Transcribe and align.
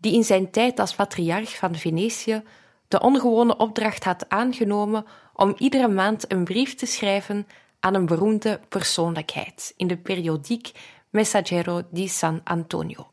die 0.00 0.14
in 0.14 0.24
zijn 0.24 0.50
tijd 0.50 0.78
als 0.78 0.94
patriarch 0.94 1.56
van 1.56 1.74
Venetië 1.74 2.42
de 2.88 3.00
ongewone 3.00 3.56
opdracht 3.56 4.04
had 4.04 4.28
aangenomen 4.28 5.04
om 5.34 5.54
iedere 5.58 5.88
maand 5.88 6.32
een 6.32 6.44
brief 6.44 6.74
te 6.74 6.86
schrijven 6.86 7.46
aan 7.80 7.94
een 7.94 8.06
beroemde 8.06 8.60
persoonlijkheid 8.68 9.72
in 9.76 9.86
de 9.86 9.96
periodiek 9.96 10.70
Messaggero 11.10 11.82
di 11.90 12.08
San 12.08 12.40
Antonio. 12.44 13.12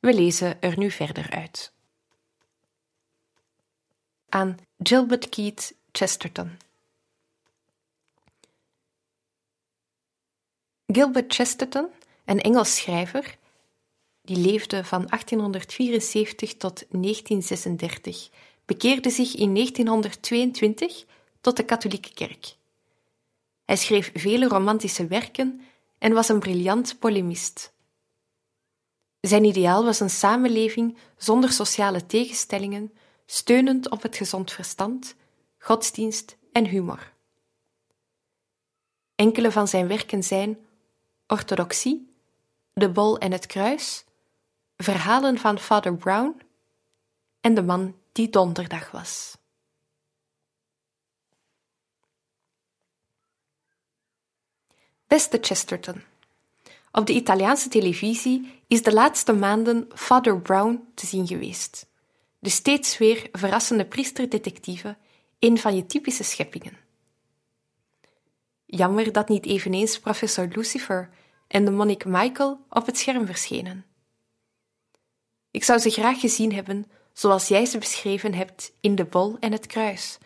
We 0.00 0.14
lezen 0.14 0.62
er 0.62 0.78
nu 0.78 0.90
verder 0.90 1.30
uit. 1.30 1.72
Aan 4.28 4.56
Gilbert 4.78 5.28
Keith 5.28 5.74
Chesterton. 5.92 6.58
Gilbert 10.86 11.34
Chesterton, 11.34 11.88
een 12.24 12.40
Engels 12.40 12.76
schrijver, 12.76 13.36
die 14.26 14.36
leefde 14.36 14.84
van 14.84 15.06
1874 15.06 16.56
tot 16.56 16.84
1936, 16.90 18.30
bekeerde 18.64 19.10
zich 19.10 19.34
in 19.34 19.54
1922 19.54 21.04
tot 21.40 21.56
de 21.56 21.64
katholieke 21.64 22.12
kerk. 22.14 22.56
Hij 23.64 23.76
schreef 23.76 24.10
vele 24.14 24.48
romantische 24.48 25.06
werken 25.06 25.60
en 25.98 26.12
was 26.12 26.28
een 26.28 26.38
briljant 26.38 26.98
polemist. 26.98 27.72
Zijn 29.20 29.44
ideaal 29.44 29.84
was 29.84 30.00
een 30.00 30.10
samenleving 30.10 30.96
zonder 31.16 31.52
sociale 31.52 32.06
tegenstellingen, 32.06 32.92
steunend 33.26 33.90
op 33.90 34.02
het 34.02 34.16
gezond 34.16 34.52
verstand, 34.52 35.14
godsdienst 35.58 36.36
en 36.52 36.66
humor. 36.66 37.12
Enkele 39.14 39.52
van 39.52 39.68
zijn 39.68 39.88
werken 39.88 40.22
zijn 40.22 40.58
Orthodoxie, 41.26 42.10
De 42.72 42.90
Bol 42.90 43.18
en 43.18 43.32
het 43.32 43.46
Kruis, 43.46 44.05
Verhalen 44.76 45.38
van 45.38 45.58
Father 45.58 45.96
Brown 45.96 46.40
en 47.40 47.54
De 47.54 47.62
man 47.62 47.96
die 48.12 48.28
donderdag 48.28 48.90
was. 48.90 49.36
Beste 55.06 55.38
Chesterton, 55.40 56.02
op 56.96 57.06
de 57.06 57.12
Italiaanse 57.12 57.68
televisie 57.68 58.62
is 58.66 58.82
de 58.82 58.92
laatste 58.92 59.32
maanden 59.32 59.88
Father 59.94 60.40
Brown 60.40 60.88
te 60.94 61.06
zien 61.06 61.26
geweest. 61.26 61.86
De 62.38 62.50
steeds 62.50 62.98
weer 62.98 63.28
verrassende 63.32 63.86
priesterdetectieve, 63.86 64.96
een 65.38 65.58
van 65.58 65.76
je 65.76 65.86
typische 65.86 66.24
scheppingen. 66.24 66.78
Jammer 68.66 69.12
dat 69.12 69.28
niet 69.28 69.46
eveneens 69.46 70.00
professor 70.00 70.48
Lucifer 70.52 71.10
en 71.48 71.64
de 71.64 71.70
monnik 71.70 72.04
Michael 72.04 72.60
op 72.68 72.86
het 72.86 72.98
scherm 72.98 73.26
verschenen. 73.26 73.84
Ik 75.56 75.64
zou 75.64 75.78
ze 75.78 75.90
graag 75.90 76.20
gezien 76.20 76.52
hebben 76.52 76.90
zoals 77.12 77.48
jij 77.48 77.66
ze 77.66 77.78
beschreven 77.78 78.34
hebt 78.34 78.72
in 78.80 78.94
de 78.94 79.04
bol 79.04 79.36
en 79.40 79.52
het 79.52 79.66
kruis, 79.66 80.18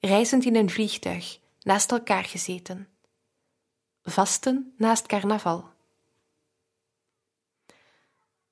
reizend 0.00 0.44
in 0.44 0.56
een 0.56 0.70
vliegtuig, 0.70 1.38
naast 1.60 1.92
elkaar 1.92 2.24
gezeten. 2.24 2.88
Vasten 4.02 4.74
naast 4.76 5.06
carnaval. 5.06 5.70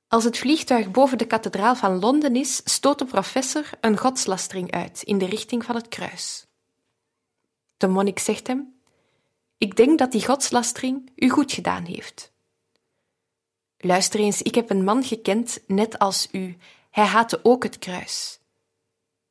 Als 0.08 0.24
het 0.24 0.38
vliegtuig 0.38 0.90
boven 0.90 1.18
de 1.18 1.26
kathedraal 1.26 1.76
van 1.76 1.98
Londen 1.98 2.36
is, 2.36 2.60
stoot 2.64 2.98
de 2.98 3.04
professor 3.04 3.70
een 3.80 3.98
godslastering 3.98 4.70
uit 4.70 5.02
in 5.02 5.18
de 5.18 5.26
richting 5.26 5.64
van 5.64 5.74
het 5.74 5.88
kruis. 5.88 6.46
De 7.76 7.88
monnik 7.88 8.18
zegt 8.18 8.46
hem: 8.46 8.80
Ik 9.58 9.76
denk 9.76 9.98
dat 9.98 10.12
die 10.12 10.24
godslastering 10.24 11.10
u 11.16 11.28
goed 11.28 11.52
gedaan 11.52 11.84
heeft. 11.84 12.29
Luister 13.82 14.20
eens, 14.20 14.42
ik 14.42 14.54
heb 14.54 14.70
een 14.70 14.84
man 14.84 15.04
gekend, 15.04 15.60
net 15.66 15.98
als 15.98 16.28
u, 16.32 16.56
hij 16.90 17.04
haatte 17.04 17.40
ook 17.42 17.62
het 17.62 17.78
kruis. 17.78 18.40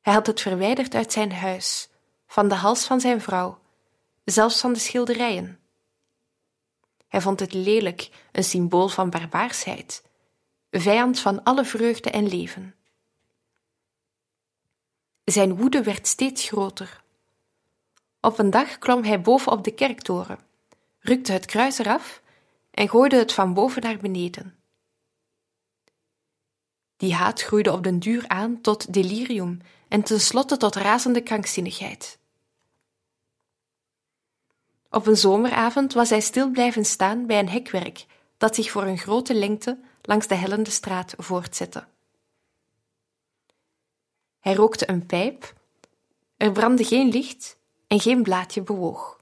Hij 0.00 0.12
had 0.12 0.26
het 0.26 0.40
verwijderd 0.40 0.94
uit 0.94 1.12
zijn 1.12 1.32
huis, 1.32 1.88
van 2.26 2.48
de 2.48 2.54
hals 2.54 2.84
van 2.84 3.00
zijn 3.00 3.20
vrouw, 3.20 3.58
zelfs 4.24 4.60
van 4.60 4.72
de 4.72 4.78
schilderijen. 4.78 5.58
Hij 7.08 7.20
vond 7.20 7.40
het 7.40 7.52
lelijk, 7.52 8.10
een 8.32 8.44
symbool 8.44 8.88
van 8.88 9.10
barbaarsheid, 9.10 10.02
vijand 10.70 11.20
van 11.20 11.42
alle 11.42 11.64
vreugde 11.64 12.10
en 12.10 12.28
leven. 12.28 12.74
Zijn 15.24 15.56
woede 15.56 15.82
werd 15.82 16.06
steeds 16.06 16.48
groter. 16.48 17.02
Op 18.20 18.38
een 18.38 18.50
dag 18.50 18.78
klom 18.78 19.04
hij 19.04 19.20
boven 19.20 19.52
op 19.52 19.64
de 19.64 19.74
kerktoren, 19.74 20.38
rukte 21.00 21.32
het 21.32 21.46
kruis 21.46 21.78
eraf 21.78 22.20
en 22.70 22.88
gooide 22.88 23.16
het 23.16 23.32
van 23.32 23.54
boven 23.54 23.82
naar 23.82 23.98
beneden. 23.98 24.58
Die 26.96 27.14
haat 27.14 27.42
groeide 27.42 27.72
op 27.72 27.82
den 27.82 27.98
duur 27.98 28.28
aan 28.28 28.60
tot 28.60 28.92
delirium 28.92 29.60
en 29.88 30.02
tenslotte 30.02 30.56
tot 30.56 30.74
razende 30.74 31.22
krankzinnigheid. 31.22 32.18
Op 34.90 35.06
een 35.06 35.16
zomeravond 35.16 35.92
was 35.92 36.10
hij 36.10 36.20
stil 36.20 36.50
blijven 36.50 36.84
staan 36.84 37.26
bij 37.26 37.38
een 37.38 37.48
hekwerk 37.48 38.06
dat 38.36 38.54
zich 38.54 38.70
voor 38.70 38.82
een 38.82 38.98
grote 38.98 39.34
lengte 39.34 39.78
langs 40.02 40.26
de 40.26 40.34
hellende 40.34 40.70
straat 40.70 41.14
voortzette. 41.16 41.86
Hij 44.38 44.54
rookte 44.54 44.88
een 44.88 45.06
pijp, 45.06 45.54
er 46.36 46.52
brandde 46.52 46.84
geen 46.84 47.08
licht 47.08 47.58
en 47.86 48.00
geen 48.00 48.22
blaadje 48.22 48.62
bewoog. 48.62 49.20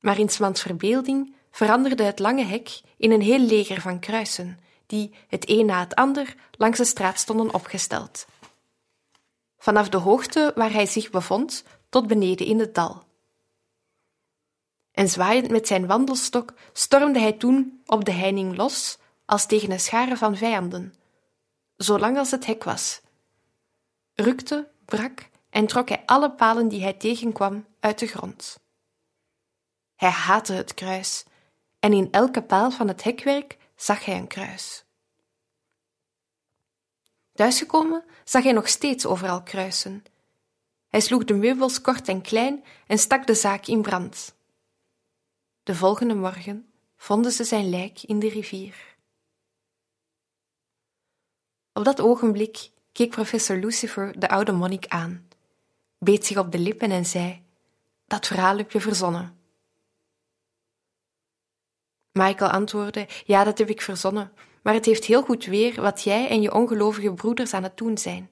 Maar 0.00 0.18
in 0.18 0.28
Smans 0.28 0.62
verbeelding 0.62 1.34
veranderde 1.54 2.02
het 2.02 2.18
lange 2.18 2.44
hek 2.44 2.80
in 2.96 3.10
een 3.10 3.20
heel 3.20 3.38
leger 3.38 3.80
van 3.80 3.98
kruisen, 3.98 4.60
die, 4.86 5.14
het 5.28 5.48
een 5.48 5.66
na 5.66 5.80
het 5.80 5.94
ander, 5.94 6.34
langs 6.56 6.78
de 6.78 6.84
straat 6.84 7.18
stonden 7.18 7.54
opgesteld. 7.54 8.26
Vanaf 9.58 9.88
de 9.88 9.96
hoogte 9.96 10.52
waar 10.54 10.72
hij 10.72 10.86
zich 10.86 11.10
bevond 11.10 11.64
tot 11.88 12.06
beneden 12.06 12.46
in 12.46 12.58
het 12.58 12.74
dal. 12.74 13.02
En 14.92 15.08
zwaaiend 15.08 15.50
met 15.50 15.66
zijn 15.66 15.86
wandelstok 15.86 16.54
stormde 16.72 17.18
hij 17.18 17.32
toen 17.32 17.82
op 17.86 18.04
de 18.04 18.12
heining 18.12 18.56
los, 18.56 18.98
als 19.24 19.46
tegen 19.46 19.70
een 19.70 19.80
schare 19.80 20.16
van 20.16 20.36
vijanden, 20.36 20.94
zolang 21.76 22.18
als 22.18 22.30
het 22.30 22.46
hek 22.46 22.64
was. 22.64 23.00
Rukte, 24.14 24.68
brak 24.84 25.28
en 25.50 25.66
trok 25.66 25.88
hij 25.88 26.02
alle 26.06 26.30
palen 26.30 26.68
die 26.68 26.82
hij 26.82 26.92
tegenkwam 26.92 27.66
uit 27.80 27.98
de 27.98 28.06
grond. 28.06 28.58
Hij 29.94 30.10
haatte 30.10 30.52
het 30.52 30.74
kruis, 30.74 31.24
en 31.84 31.92
in 31.92 32.08
elke 32.10 32.42
paal 32.42 32.70
van 32.70 32.88
het 32.88 33.02
hekwerk 33.02 33.58
zag 33.76 34.04
hij 34.04 34.16
een 34.16 34.26
kruis. 34.26 34.84
Thuisgekomen 37.32 38.04
zag 38.24 38.42
hij 38.42 38.52
nog 38.52 38.68
steeds 38.68 39.06
overal 39.06 39.42
kruisen. 39.42 40.04
Hij 40.88 41.00
sloeg 41.00 41.24
de 41.24 41.34
meubels 41.34 41.80
kort 41.80 42.08
en 42.08 42.20
klein 42.20 42.64
en 42.86 42.98
stak 42.98 43.26
de 43.26 43.34
zaak 43.34 43.66
in 43.66 43.82
brand. 43.82 44.34
De 45.62 45.74
volgende 45.74 46.14
morgen 46.14 46.72
vonden 46.96 47.32
ze 47.32 47.44
zijn 47.44 47.68
lijk 47.68 48.02
in 48.02 48.18
de 48.18 48.28
rivier. 48.28 48.96
Op 51.72 51.84
dat 51.84 52.00
ogenblik 52.00 52.70
keek 52.92 53.10
professor 53.10 53.56
Lucifer 53.56 54.20
de 54.20 54.28
oude 54.28 54.52
monnik 54.52 54.86
aan, 54.86 55.28
beet 55.98 56.26
zich 56.26 56.36
op 56.36 56.52
de 56.52 56.58
lippen 56.58 56.90
en 56.90 57.04
zei: 57.06 57.42
Dat 58.06 58.26
verhaal 58.26 58.56
heb 58.56 58.70
je 58.70 58.80
verzonnen. 58.80 59.43
Michael 62.14 62.50
antwoordde: 62.50 63.08
Ja, 63.24 63.44
dat 63.44 63.58
heb 63.58 63.68
ik 63.68 63.80
verzonnen, 63.80 64.32
maar 64.62 64.74
het 64.74 64.84
heeft 64.84 65.04
heel 65.04 65.22
goed 65.22 65.44
weer 65.44 65.80
wat 65.80 66.02
jij 66.02 66.28
en 66.28 66.42
je 66.42 66.54
ongelovige 66.54 67.12
broeders 67.12 67.54
aan 67.54 67.62
het 67.62 67.76
doen 67.76 67.98
zijn. 67.98 68.30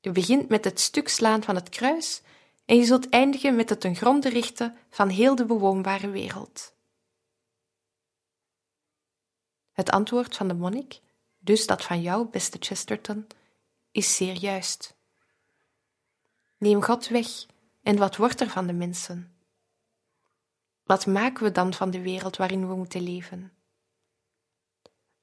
Je 0.00 0.10
begint 0.10 0.48
met 0.48 0.64
het 0.64 0.80
stuk 0.80 1.08
slaan 1.08 1.42
van 1.42 1.54
het 1.54 1.68
kruis 1.68 2.22
en 2.64 2.76
je 2.76 2.84
zult 2.84 3.08
eindigen 3.08 3.56
met 3.56 3.68
het 3.68 3.80
ten 3.80 3.94
gronde 3.94 4.28
richten 4.28 4.76
van 4.90 5.08
heel 5.08 5.34
de 5.34 5.44
bewoonbare 5.44 6.10
wereld. 6.10 6.74
Het 9.72 9.90
antwoord 9.90 10.36
van 10.36 10.48
de 10.48 10.54
monnik, 10.54 11.00
dus 11.38 11.66
dat 11.66 11.84
van 11.84 12.00
jou, 12.00 12.26
beste 12.28 12.56
Chesterton, 12.60 13.26
is 13.90 14.16
zeer 14.16 14.34
juist. 14.34 14.96
Neem 16.56 16.82
God 16.82 17.08
weg 17.08 17.46
en 17.82 17.96
wat 17.96 18.16
wordt 18.16 18.40
er 18.40 18.50
van 18.50 18.66
de 18.66 18.72
mensen? 18.72 19.37
Wat 20.88 21.06
maken 21.06 21.44
we 21.44 21.52
dan 21.52 21.74
van 21.74 21.90
de 21.90 22.02
wereld 22.02 22.36
waarin 22.36 22.68
we 22.68 22.74
moeten 22.74 23.02
leven? 23.02 23.52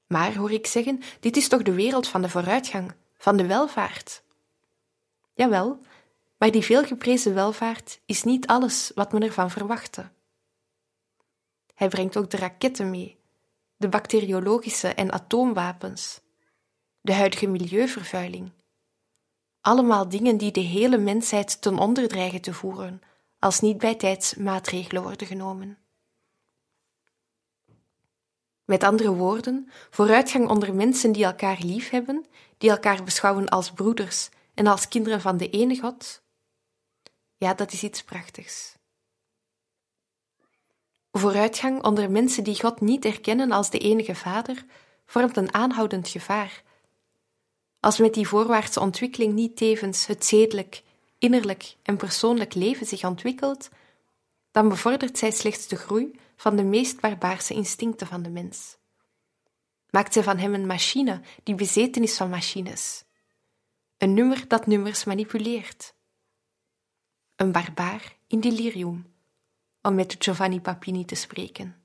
Maar 0.06 0.34
hoor 0.36 0.52
ik 0.52 0.66
zeggen, 0.66 1.02
dit 1.20 1.36
is 1.36 1.48
toch 1.48 1.62
de 1.62 1.74
wereld 1.74 2.08
van 2.08 2.22
de 2.22 2.28
vooruitgang, 2.28 2.94
van 3.16 3.36
de 3.36 3.46
welvaart? 3.46 4.22
Jawel, 5.34 5.80
maar 6.38 6.50
die 6.50 6.62
veelgeprezen 6.62 7.34
welvaart 7.34 8.00
is 8.04 8.22
niet 8.22 8.46
alles 8.46 8.92
wat 8.94 9.12
men 9.12 9.22
ervan 9.22 9.50
verwachtte. 9.50 10.10
Hij 11.74 11.88
brengt 11.88 12.16
ook 12.16 12.30
de 12.30 12.36
raketten 12.36 12.90
mee, 12.90 13.18
de 13.76 13.88
bacteriologische 13.88 14.88
en 14.88 15.12
atoomwapens, 15.12 16.20
de 17.00 17.12
huidige 17.12 17.46
milieuvervuiling. 17.46 18.52
Allemaal 19.60 20.08
dingen 20.08 20.36
die 20.36 20.52
de 20.52 20.60
hele 20.60 20.98
mensheid 20.98 21.60
ten 21.60 21.78
onder 21.78 22.08
dreigen 22.08 22.40
te 22.40 22.54
voeren, 22.54 23.00
als 23.38 23.60
niet 23.60 23.78
bij 23.78 23.94
tijds 23.94 24.34
maatregelen 24.34 25.02
worden 25.02 25.26
genomen. 25.26 25.78
Met 28.64 28.84
andere 28.84 29.14
woorden, 29.14 29.70
vooruitgang 29.90 30.48
onder 30.48 30.74
mensen 30.74 31.12
die 31.12 31.24
elkaar 31.24 31.58
lief 31.60 31.90
hebben, 31.90 32.26
die 32.58 32.70
elkaar 32.70 33.04
beschouwen 33.04 33.48
als 33.48 33.72
broeders 33.72 34.28
en 34.54 34.66
als 34.66 34.88
kinderen 34.88 35.20
van 35.20 35.36
de 35.36 35.50
ene 35.50 35.78
God, 35.78 36.22
ja, 37.36 37.54
dat 37.54 37.72
is 37.72 37.82
iets 37.82 38.02
prachtigs. 38.04 38.74
Vooruitgang 41.12 41.82
onder 41.82 42.10
mensen 42.10 42.44
die 42.44 42.60
God 42.60 42.80
niet 42.80 43.04
erkennen 43.04 43.52
als 43.52 43.70
de 43.70 43.78
enige 43.78 44.14
Vader 44.14 44.64
vormt 45.06 45.36
een 45.36 45.54
aanhoudend 45.54 46.08
gevaar. 46.08 46.62
Als 47.80 47.98
met 47.98 48.14
die 48.14 48.28
voorwaartse 48.28 48.80
ontwikkeling 48.80 49.32
niet 49.32 49.56
tevens 49.56 50.06
het 50.06 50.24
zedelijk, 50.24 50.82
innerlijk 51.26 51.76
en 51.82 51.96
persoonlijk 51.96 52.54
leven 52.54 52.86
zich 52.86 53.04
ontwikkelt, 53.04 53.68
dan 54.50 54.68
bevordert 54.68 55.18
zij 55.18 55.30
slechts 55.30 55.66
de 55.68 55.76
groei 55.76 56.18
van 56.36 56.56
de 56.56 56.62
meest 56.62 57.00
barbaarse 57.00 57.54
instincten 57.54 58.06
van 58.06 58.22
de 58.22 58.30
mens. 58.30 58.76
Maakt 59.90 60.12
zij 60.12 60.22
van 60.22 60.38
hem 60.38 60.54
een 60.54 60.66
machine 60.66 61.20
die 61.42 61.54
bezeten 61.54 62.02
is 62.02 62.16
van 62.16 62.30
machines. 62.30 63.04
Een 63.98 64.14
nummer 64.14 64.48
dat 64.48 64.66
nummers 64.66 65.04
manipuleert. 65.04 65.94
Een 67.36 67.52
barbaar 67.52 68.16
in 68.26 68.40
delirium, 68.40 69.14
om 69.82 69.94
met 69.94 70.16
Giovanni 70.18 70.60
Papini 70.60 71.04
te 71.04 71.14
spreken. 71.14 71.82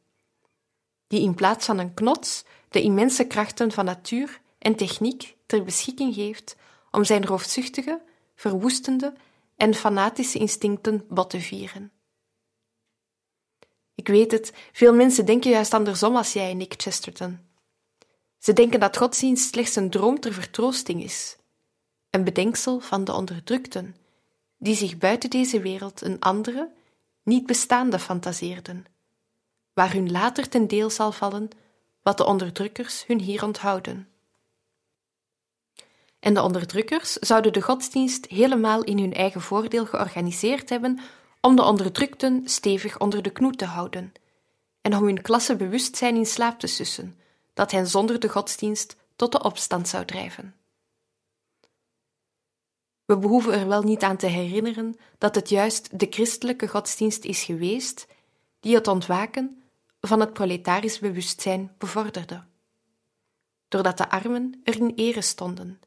Die 1.07 1.21
in 1.21 1.35
plaats 1.35 1.65
van 1.65 1.77
een 1.77 1.93
knots 1.93 2.43
de 2.69 2.81
immense 2.81 3.27
krachten 3.27 3.71
van 3.71 3.85
natuur 3.85 4.41
en 4.57 4.75
techniek 4.75 5.35
ter 5.45 5.63
beschikking 5.63 6.13
geeft 6.13 6.55
om 6.91 7.03
zijn 7.03 7.25
roofzuchtige, 7.25 8.01
verwoestende 8.35 9.13
en 9.61 9.73
fanatische 9.73 10.39
instincten 10.39 11.05
bot 11.09 11.29
te 11.29 11.39
vieren. 11.39 11.91
Ik 13.95 14.07
weet 14.07 14.31
het, 14.31 14.53
veel 14.71 14.93
mensen 14.93 15.25
denken 15.25 15.51
juist 15.51 15.73
andersom 15.73 16.15
als 16.15 16.33
jij 16.33 16.51
en 16.51 16.61
ik, 16.61 16.73
Chesterton. 16.77 17.39
Ze 18.37 18.53
denken 18.53 18.79
dat 18.79 18.97
godsdienst 18.97 19.53
slechts 19.53 19.75
een 19.75 19.89
droom 19.89 20.19
ter 20.19 20.33
vertroosting 20.33 21.03
is, 21.03 21.37
een 22.09 22.23
bedenksel 22.23 22.79
van 22.79 23.03
de 23.03 23.13
onderdrukten, 23.13 23.95
die 24.57 24.75
zich 24.75 24.97
buiten 24.97 25.29
deze 25.29 25.59
wereld 25.59 26.01
een 26.01 26.19
andere, 26.19 26.71
niet 27.23 27.45
bestaande 27.45 27.99
fantaseerden, 27.99 28.85
waar 29.73 29.93
hun 29.93 30.11
later 30.11 30.49
ten 30.49 30.67
deel 30.67 30.89
zal 30.89 31.11
vallen 31.11 31.49
wat 32.03 32.17
de 32.17 32.25
onderdrukkers 32.25 33.05
hun 33.07 33.19
hier 33.19 33.43
onthouden. 33.43 34.10
En 36.21 36.33
de 36.33 36.41
onderdrukkers 36.41 37.13
zouden 37.13 37.53
de 37.53 37.61
godsdienst 37.61 38.25
helemaal 38.25 38.83
in 38.83 38.99
hun 38.99 39.13
eigen 39.13 39.41
voordeel 39.41 39.85
georganiseerd 39.85 40.69
hebben 40.69 40.99
om 41.41 41.55
de 41.55 41.63
onderdrukten 41.63 42.41
stevig 42.45 42.99
onder 42.99 43.21
de 43.21 43.29
knoet 43.29 43.57
te 43.57 43.65
houden 43.65 44.11
en 44.81 44.95
om 44.95 45.03
hun 45.03 45.21
klassebewustzijn 45.21 46.15
in 46.15 46.25
slaap 46.25 46.59
te 46.59 46.67
sussen, 46.67 47.19
dat 47.53 47.71
hen 47.71 47.87
zonder 47.87 48.19
de 48.19 48.29
godsdienst 48.29 48.95
tot 49.15 49.31
de 49.31 49.43
opstand 49.43 49.87
zou 49.87 50.05
drijven. 50.05 50.55
We 53.05 53.17
behoeven 53.17 53.53
er 53.53 53.67
wel 53.67 53.81
niet 53.81 54.03
aan 54.03 54.17
te 54.17 54.27
herinneren 54.27 54.95
dat 55.17 55.35
het 55.35 55.49
juist 55.49 55.99
de 55.99 56.07
christelijke 56.09 56.67
godsdienst 56.67 57.23
is 57.23 57.43
geweest 57.43 58.07
die 58.59 58.75
het 58.75 58.87
ontwaken 58.87 59.63
van 60.01 60.19
het 60.19 60.33
proletarisch 60.33 60.99
bewustzijn 60.99 61.75
bevorderde. 61.77 62.43
Doordat 63.67 63.97
de 63.97 64.09
armen 64.09 64.61
er 64.63 64.77
in 64.77 64.93
ere 64.95 65.21
stonden 65.21 65.79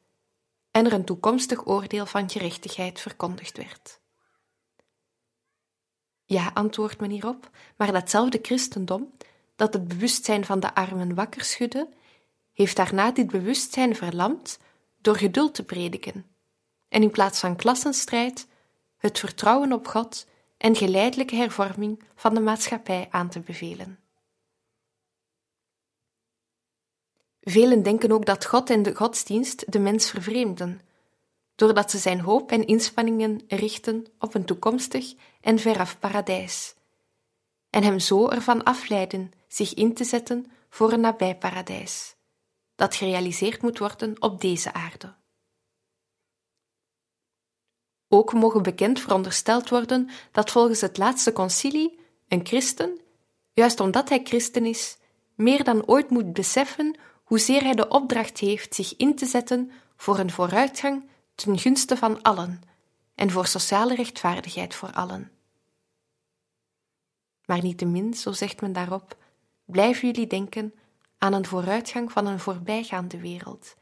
en 0.75 0.85
er 0.85 0.93
een 0.93 1.05
toekomstig 1.05 1.67
oordeel 1.67 2.05
van 2.05 2.29
gerechtigheid 2.29 2.99
verkondigd 2.99 3.57
werd. 3.57 3.99
Ja, 6.25 6.51
antwoordt 6.53 6.99
men 6.99 7.09
hierop, 7.09 7.49
maar 7.77 7.91
datzelfde 7.91 8.39
christendom, 8.41 9.11
dat 9.55 9.73
het 9.73 9.87
bewustzijn 9.87 10.45
van 10.45 10.59
de 10.59 10.75
armen 10.75 11.15
wakker 11.15 11.43
schudde, 11.43 11.89
heeft 12.53 12.75
daarna 12.75 13.11
dit 13.11 13.27
bewustzijn 13.27 13.95
verlamd 13.95 14.59
door 15.01 15.15
geduld 15.15 15.53
te 15.53 15.63
prediken, 15.63 16.25
en 16.89 17.01
in 17.01 17.11
plaats 17.11 17.39
van 17.39 17.55
klassenstrijd 17.55 18.47
het 18.97 19.19
vertrouwen 19.19 19.73
op 19.73 19.87
God 19.87 20.27
en 20.57 20.75
geleidelijke 20.75 21.35
hervorming 21.35 22.03
van 22.15 22.33
de 22.33 22.41
maatschappij 22.41 23.07
aan 23.09 23.29
te 23.29 23.39
bevelen. 23.39 24.04
Velen 27.45 27.83
denken 27.83 28.11
ook 28.11 28.25
dat 28.25 28.45
God 28.45 28.69
en 28.69 28.83
de 28.83 28.95
godsdienst 28.95 29.71
de 29.71 29.79
mens 29.79 30.09
vervreemden, 30.09 30.81
doordat 31.55 31.91
ze 31.91 31.97
zijn 31.97 32.19
hoop 32.19 32.51
en 32.51 32.67
inspanningen 32.67 33.41
richten 33.47 34.05
op 34.19 34.33
een 34.33 34.45
toekomstig 34.45 35.13
en 35.41 35.59
veraf 35.59 35.99
paradijs, 35.99 36.75
en 37.69 37.83
hem 37.83 37.99
zo 37.99 38.29
ervan 38.29 38.63
afleiden 38.63 39.31
zich 39.47 39.73
in 39.73 39.93
te 39.93 40.03
zetten 40.03 40.51
voor 40.69 40.91
een 40.91 40.99
nabij 40.99 41.37
paradijs, 41.37 42.15
dat 42.75 42.95
gerealiseerd 42.95 43.61
moet 43.61 43.77
worden 43.77 44.21
op 44.21 44.41
deze 44.41 44.73
aarde. 44.73 45.15
Ook 48.07 48.33
mogen 48.33 48.63
bekend 48.63 48.99
verondersteld 48.99 49.69
worden 49.69 50.09
dat 50.31 50.51
volgens 50.51 50.81
het 50.81 50.97
laatste 50.97 51.33
concilie 51.33 51.99
een 52.27 52.45
christen, 52.45 52.99
juist 53.53 53.79
omdat 53.79 54.09
hij 54.09 54.21
christen 54.23 54.65
is, 54.65 54.97
meer 55.35 55.63
dan 55.63 55.87
ooit 55.87 56.09
moet 56.09 56.33
beseffen 56.33 56.95
hoezeer 57.25 57.63
hij 57.63 57.73
de 57.73 57.87
opdracht 57.87 58.37
heeft 58.37 58.75
zich 58.75 58.95
in 58.95 59.15
te 59.15 59.25
zetten 59.25 59.71
voor 59.95 60.19
een 60.19 60.31
vooruitgang 60.31 61.09
ten 61.35 61.59
gunste 61.59 61.97
van 61.97 62.21
allen 62.21 62.61
en 63.15 63.31
voor 63.31 63.47
sociale 63.47 63.95
rechtvaardigheid 63.95 64.75
voor 64.75 64.91
allen. 64.91 65.31
Maar 67.45 67.61
niettemin, 67.61 68.13
zo 68.13 68.31
zegt 68.31 68.61
men 68.61 68.73
daarop, 68.73 69.17
blijven 69.65 70.07
jullie 70.07 70.27
denken 70.27 70.73
aan 71.17 71.33
een 71.33 71.45
vooruitgang 71.45 72.11
van 72.11 72.25
een 72.25 72.39
voorbijgaande 72.39 73.19
wereld, 73.19 73.75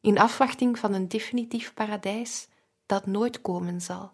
in 0.00 0.18
afwachting 0.18 0.78
van 0.78 0.92
een 0.92 1.08
definitief 1.08 1.74
paradijs 1.74 2.48
dat 2.86 3.06
nooit 3.06 3.40
komen 3.40 3.80
zal. 3.80 4.12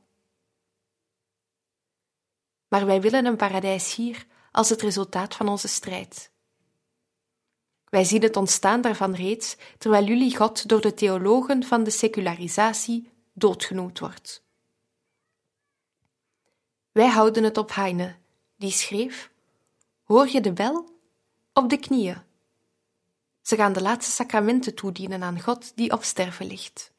Maar 2.69 2.87
wij 2.87 3.01
willen 3.01 3.27
een 3.27 3.37
paradijs 3.37 3.95
hier 3.95 4.27
als 4.53 4.69
het 4.69 4.83
resultaat 4.83 5.35
van 5.35 5.49
onze 5.49 5.69
strijd. 5.69 6.33
Wij 7.90 8.04
zien 8.04 8.23
het 8.23 8.37
ontstaan 8.37 8.80
daarvan 8.80 9.14
reeds, 9.14 9.57
terwijl 9.78 10.04
jullie 10.04 10.37
God 10.37 10.68
door 10.68 10.80
de 10.80 10.95
theologen 10.95 11.64
van 11.64 11.85
de 11.85 11.90
secularisatie 11.90 13.11
doodgenoemd 13.33 13.99
wordt. 13.99 14.42
Wij 16.92 17.09
houden 17.09 17.45
het 17.45 17.57
op 17.57 17.75
Heine, 17.75 18.16
die 18.57 18.71
schreef: 18.71 19.30
Hoor 20.02 20.28
je 20.28 20.40
de 20.40 20.52
bel? 20.52 20.97
Op 21.52 21.68
de 21.68 21.78
knieën. 21.78 22.23
Ze 23.42 23.57
gaan 23.57 23.73
de 23.73 23.83
laatste 23.83 24.12
sacramenten 24.12 24.75
toedienen 24.75 25.23
aan 25.23 25.40
God 25.40 25.76
die 25.76 25.92
op 25.92 26.02
sterven 26.02 26.47
ligt. 26.47 26.92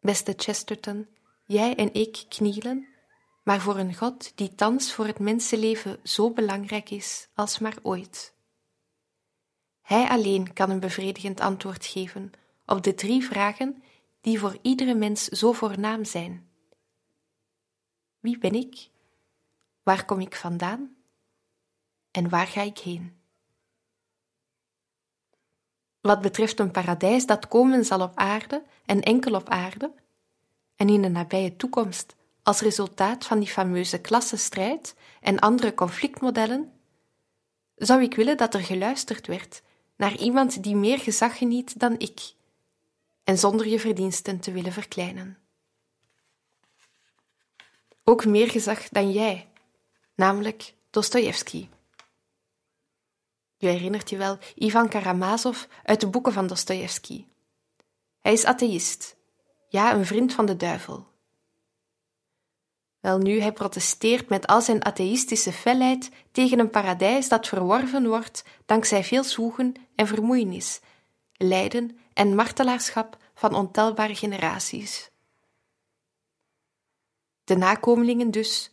Beste 0.00 0.34
Chesterton, 0.36 1.08
jij 1.44 1.74
en 1.76 1.94
ik 1.94 2.24
knielen 2.28 2.93
maar 3.44 3.60
voor 3.60 3.78
een 3.78 3.94
God 3.94 4.36
die 4.36 4.54
thans 4.54 4.92
voor 4.92 5.06
het 5.06 5.18
mensenleven 5.18 6.00
zo 6.02 6.30
belangrijk 6.30 6.90
is 6.90 7.28
als 7.34 7.58
maar 7.58 7.76
ooit. 7.82 8.34
Hij 9.80 10.08
alleen 10.08 10.52
kan 10.52 10.70
een 10.70 10.80
bevredigend 10.80 11.40
antwoord 11.40 11.86
geven 11.86 12.32
op 12.66 12.82
de 12.82 12.94
drie 12.94 13.24
vragen 13.24 13.82
die 14.20 14.38
voor 14.38 14.58
iedere 14.62 14.94
mens 14.94 15.24
zo 15.24 15.52
voornaam 15.52 16.04
zijn. 16.04 16.48
Wie 18.20 18.38
ben 18.38 18.54
ik? 18.54 18.88
Waar 19.82 20.04
kom 20.04 20.20
ik 20.20 20.36
vandaan? 20.36 20.96
En 22.10 22.28
waar 22.28 22.46
ga 22.46 22.60
ik 22.60 22.78
heen? 22.78 23.24
wat 26.04 26.20
betreft 26.20 26.58
een 26.58 26.70
paradijs 26.70 27.26
dat 27.26 27.48
komen 27.48 27.84
zal 27.84 28.00
op 28.00 28.12
aarde 28.14 28.62
en 28.86 29.02
enkel 29.02 29.34
op 29.34 29.48
aarde, 29.48 29.92
en 30.76 30.88
in 30.88 31.02
de 31.02 31.08
nabije 31.08 31.56
toekomst 31.56 32.14
als 32.44 32.60
resultaat 32.60 33.24
van 33.24 33.38
die 33.38 33.48
fameuze 33.48 34.00
klassenstrijd 34.00 34.94
en 35.20 35.38
andere 35.38 35.74
conflictmodellen, 35.74 36.72
zou 37.74 38.02
ik 38.02 38.14
willen 38.14 38.36
dat 38.36 38.54
er 38.54 38.60
geluisterd 38.60 39.26
werd 39.26 39.62
naar 39.96 40.16
iemand 40.16 40.62
die 40.62 40.76
meer 40.76 40.98
gezag 40.98 41.38
geniet 41.38 41.80
dan 41.80 41.98
ik, 41.98 42.34
en 43.24 43.38
zonder 43.38 43.66
je 43.66 43.80
verdiensten 43.80 44.40
te 44.40 44.52
willen 44.52 44.72
verkleinen. 44.72 45.38
Ook 48.04 48.24
meer 48.24 48.50
gezag 48.50 48.88
dan 48.88 49.12
jij, 49.12 49.48
namelijk 50.14 50.74
Dostoevsky. 50.90 51.68
Je 53.56 53.68
herinnert 53.68 54.10
je 54.10 54.16
wel 54.16 54.38
Ivan 54.54 54.88
Karamazov 54.88 55.64
uit 55.82 56.00
de 56.00 56.08
boeken 56.08 56.32
van 56.32 56.46
Dostoevsky. 56.46 57.26
Hij 58.20 58.32
is 58.32 58.44
atheïst, 58.44 59.16
ja, 59.68 59.94
een 59.94 60.06
vriend 60.06 60.32
van 60.32 60.46
de 60.46 60.56
duivel. 60.56 61.12
Welnu, 63.04 63.40
hij 63.40 63.52
protesteert 63.52 64.28
met 64.28 64.46
al 64.46 64.60
zijn 64.60 64.84
atheïstische 64.84 65.52
felheid 65.52 66.10
tegen 66.32 66.58
een 66.58 66.70
paradijs 66.70 67.28
dat 67.28 67.48
verworven 67.48 68.06
wordt 68.06 68.44
dankzij 68.66 69.04
veel 69.04 69.24
zwoegen 69.24 69.74
en 69.94 70.06
vermoeienis, 70.06 70.80
lijden 71.32 71.98
en 72.12 72.34
martelaarschap 72.34 73.16
van 73.34 73.54
ontelbare 73.54 74.14
generaties. 74.14 75.10
De 77.44 77.56
nakomelingen 77.56 78.30
dus, 78.30 78.70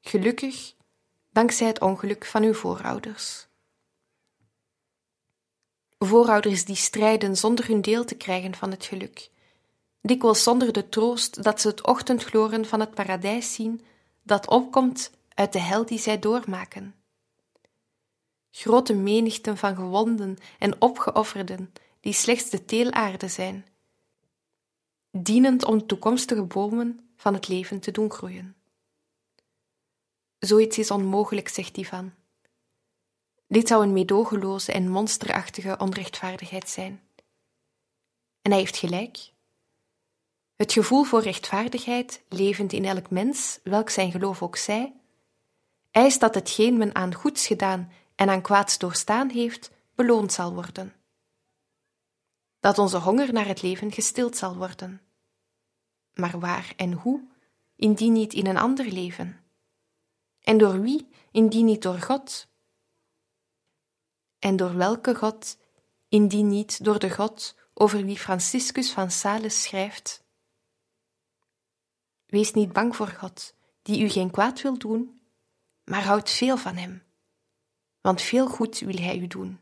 gelukkig, 0.00 0.74
dankzij 1.30 1.66
het 1.66 1.80
ongeluk 1.80 2.24
van 2.24 2.42
uw 2.42 2.54
voorouders. 2.54 3.46
Voorouders 5.98 6.64
die 6.64 6.76
strijden 6.76 7.36
zonder 7.36 7.66
hun 7.66 7.80
deel 7.80 8.04
te 8.04 8.16
krijgen 8.16 8.54
van 8.54 8.70
het 8.70 8.84
geluk, 8.84 9.30
dikwijls 10.00 10.42
zonder 10.42 10.72
de 10.72 10.88
troost 10.88 11.42
dat 11.42 11.60
ze 11.60 11.68
het 11.68 11.86
ochtendgloren 11.86 12.66
van 12.66 12.80
het 12.80 12.94
paradijs 12.94 13.54
zien 13.54 13.84
dat 14.22 14.48
opkomt 14.48 15.10
uit 15.34 15.52
de 15.52 15.58
hel 15.58 15.86
die 15.86 15.98
zij 15.98 16.18
doormaken. 16.18 16.94
Grote 18.50 18.94
menigten 18.94 19.56
van 19.56 19.76
gewonden 19.76 20.36
en 20.58 20.80
opgeofferden 20.80 21.72
die 22.00 22.12
slechts 22.12 22.50
de 22.50 22.64
teelaarde 22.64 23.28
zijn, 23.28 23.66
dienend 25.10 25.64
om 25.64 25.86
toekomstige 25.86 26.42
bomen 26.42 27.10
van 27.16 27.34
het 27.34 27.48
leven 27.48 27.80
te 27.80 27.90
doen 27.90 28.10
groeien. 28.10 28.56
Zoiets 30.38 30.78
is 30.78 30.90
onmogelijk, 30.90 31.48
zegt 31.48 31.76
Ivan. 31.76 32.12
Dit 33.46 33.68
zou 33.68 33.82
een 33.82 33.92
meedogenloze 33.92 34.72
en 34.72 34.88
monsterachtige 34.88 35.76
onrechtvaardigheid 35.78 36.68
zijn. 36.68 37.02
En 38.42 38.50
hij 38.50 38.60
heeft 38.60 38.76
gelijk. 38.76 39.32
Het 40.60 40.72
gevoel 40.72 41.04
voor 41.04 41.22
rechtvaardigheid, 41.22 42.22
levend 42.28 42.72
in 42.72 42.84
elk 42.84 43.10
mens, 43.10 43.58
welk 43.62 43.90
zijn 43.90 44.10
geloof 44.10 44.42
ook 44.42 44.56
zij, 44.56 44.94
eist 45.90 46.20
dat 46.20 46.34
hetgeen 46.34 46.78
men 46.78 46.94
aan 46.94 47.14
goeds 47.14 47.46
gedaan 47.46 47.92
en 48.14 48.28
aan 48.28 48.42
kwaads 48.42 48.78
doorstaan 48.78 49.30
heeft, 49.30 49.70
beloond 49.94 50.32
zal 50.32 50.54
worden. 50.54 50.94
Dat 52.58 52.78
onze 52.78 52.98
honger 52.98 53.32
naar 53.32 53.46
het 53.46 53.62
leven 53.62 53.92
gestild 53.92 54.36
zal 54.36 54.56
worden. 54.56 55.00
Maar 56.14 56.40
waar 56.40 56.72
en 56.76 56.92
hoe, 56.92 57.20
indien 57.76 58.12
niet 58.12 58.32
in 58.32 58.46
een 58.46 58.58
ander 58.58 58.86
leven? 58.86 59.40
En 60.40 60.58
door 60.58 60.80
wie, 60.80 61.08
indien 61.30 61.64
niet 61.64 61.82
door 61.82 61.98
God? 61.98 62.48
En 64.38 64.56
door 64.56 64.76
welke 64.76 65.14
God, 65.14 65.58
indien 66.08 66.48
niet 66.48 66.84
door 66.84 66.98
de 66.98 67.10
God 67.10 67.56
over 67.74 68.04
wie 68.04 68.18
Franciscus 68.18 68.92
van 68.92 69.10
Sales 69.10 69.62
schrijft? 69.62 70.28
Wees 72.30 72.52
niet 72.52 72.72
bang 72.72 72.96
voor 72.96 73.08
God, 73.08 73.54
die 73.82 74.02
u 74.04 74.08
geen 74.08 74.30
kwaad 74.30 74.62
wil 74.62 74.78
doen, 74.78 75.20
maar 75.84 76.04
houd 76.04 76.30
veel 76.30 76.56
van 76.56 76.76
Hem, 76.76 77.02
want 78.00 78.22
veel 78.22 78.48
goed 78.48 78.78
wil 78.78 78.96
Hij 78.96 79.18
u 79.18 79.26
doen. 79.26 79.60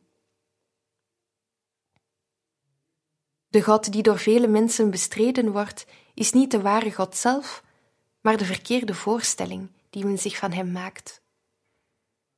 De 3.49 3.63
God 3.63 3.93
die 3.93 4.03
door 4.03 4.19
vele 4.19 4.47
mensen 4.47 4.91
bestreden 4.91 5.53
wordt, 5.53 5.87
is 6.15 6.33
niet 6.33 6.51
de 6.51 6.61
ware 6.61 6.93
God 6.93 7.17
zelf, 7.17 7.65
maar 8.21 8.37
de 8.37 8.45
verkeerde 8.45 8.95
voorstelling 8.95 9.71
die 9.91 10.05
men 10.05 10.19
zich 10.19 10.37
van 10.37 10.53
Hem 10.53 10.73
maakt. 10.73 11.23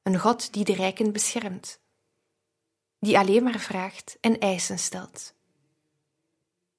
Een 0.02 0.18
God 0.18 0.52
die 0.52 0.64
de 0.64 0.75
rijken 0.75 1.12
beschermt, 1.12 1.80
die 2.99 3.18
alleen 3.18 3.42
maar 3.42 3.58
vraagt 3.58 4.18
en 4.20 4.38
eisen 4.38 4.78
stelt, 4.78 5.34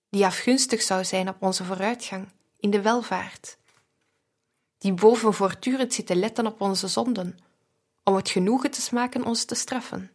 die 0.10 0.26
afgunstig 0.26 0.82
zou 0.82 1.06
zijn 1.06 1.30
op 1.30 1.42
onze 1.42 1.64
vooruitgang 1.64 2.28
in 2.62 2.70
de 2.70 2.82
welvaart, 2.82 3.58
die 4.78 4.94
boven 4.94 5.34
voortdurend 5.34 5.94
zit 5.94 6.08
te 6.08 6.16
letten 6.16 6.46
op 6.46 6.62
onze 6.62 6.88
zonden, 6.88 7.40
om 8.04 8.16
het 8.16 8.30
genoegen 8.30 8.72
te 8.72 8.82
smaken 8.82 9.26
ons 9.26 9.46
te 9.46 9.56
straffen. 9.56 10.12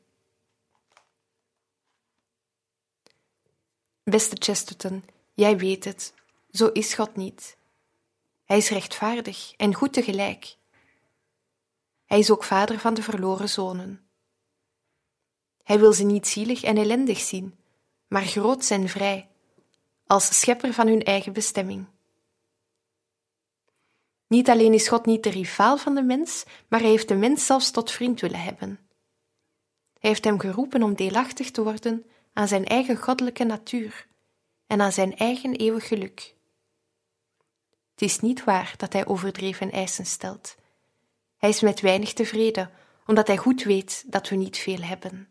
Beste 4.02 4.36
Chesterton, 4.38 5.04
jij 5.34 5.58
weet 5.58 5.84
het, 5.84 6.14
zo 6.50 6.66
is 6.66 6.94
God 6.94 7.16
niet. 7.16 7.56
Hij 8.44 8.56
is 8.56 8.68
rechtvaardig 8.68 9.52
en 9.56 9.74
goed 9.74 9.92
tegelijk. 9.92 10.56
Hij 12.04 12.18
is 12.18 12.30
ook 12.30 12.44
vader 12.44 12.78
van 12.78 12.94
de 12.94 13.02
verloren 13.02 13.48
zonen. 13.48 14.08
Hij 15.62 15.78
wil 15.78 15.92
ze 15.92 16.04
niet 16.04 16.26
zielig 16.26 16.62
en 16.62 16.76
ellendig 16.76 17.18
zien, 17.18 17.58
maar 18.08 18.24
groot 18.24 18.70
en 18.70 18.88
vrij, 18.88 19.28
als 20.06 20.38
schepper 20.38 20.72
van 20.72 20.86
hun 20.86 21.02
eigen 21.02 21.32
bestemming. 21.32 21.86
Niet 24.26 24.49
alleen 24.49 24.73
is 24.73 24.88
God 24.88 25.06
niet 25.06 25.23
de 25.23 25.30
rivaal 25.30 25.76
van 25.76 25.95
de 25.95 26.02
mens, 26.02 26.45
maar 26.68 26.80
hij 26.80 26.88
heeft 26.88 27.09
de 27.09 27.14
mens 27.14 27.47
zelfs 27.47 27.71
tot 27.71 27.90
vriend 27.90 28.21
willen 28.21 28.40
hebben. 28.40 28.78
Hij 29.99 30.11
heeft 30.11 30.25
hem 30.25 30.38
geroepen 30.38 30.83
om 30.83 30.95
deelachtig 30.95 31.50
te 31.50 31.62
worden 31.62 32.06
aan 32.33 32.49
zijn 32.49 32.64
eigen 32.64 32.97
goddelijke 32.97 33.45
natuur 33.45 34.06
en 34.66 34.80
aan 34.80 34.92
zijn 34.92 35.16
eigen 35.16 35.54
eeuwig 35.54 35.88
geluk. 35.88 36.35
Het 37.90 38.02
is 38.02 38.21
niet 38.21 38.45
waar 38.45 38.75
dat 38.76 38.92
hij 38.92 39.06
overdreven 39.06 39.71
eisen 39.71 40.06
stelt. 40.06 40.56
Hij 41.37 41.49
is 41.49 41.61
met 41.61 41.80
weinig 41.80 42.12
tevreden, 42.12 42.71
omdat 43.06 43.26
hij 43.26 43.37
goed 43.37 43.62
weet 43.62 44.04
dat 44.06 44.28
we 44.28 44.37
niet 44.37 44.59
veel 44.59 44.80
hebben. 44.80 45.28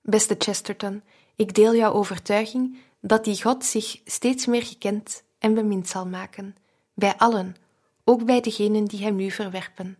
Beste 0.00 0.34
Chesterton, 0.38 1.02
ik 1.36 1.54
deel 1.54 1.74
jouw 1.74 1.92
overtuiging 1.92 2.78
dat 3.00 3.24
die 3.24 3.42
God 3.42 3.64
zich 3.64 4.00
steeds 4.04 4.46
meer 4.46 4.62
gekend 4.62 5.22
en 5.38 5.54
bemind 5.54 5.88
zal 5.88 6.06
maken, 6.06 6.56
bij 6.94 7.16
allen, 7.16 7.56
ook 8.04 8.24
bij 8.24 8.40
degenen 8.40 8.84
die 8.84 9.02
hem 9.02 9.16
nu 9.16 9.30
verwerpen. 9.30 9.98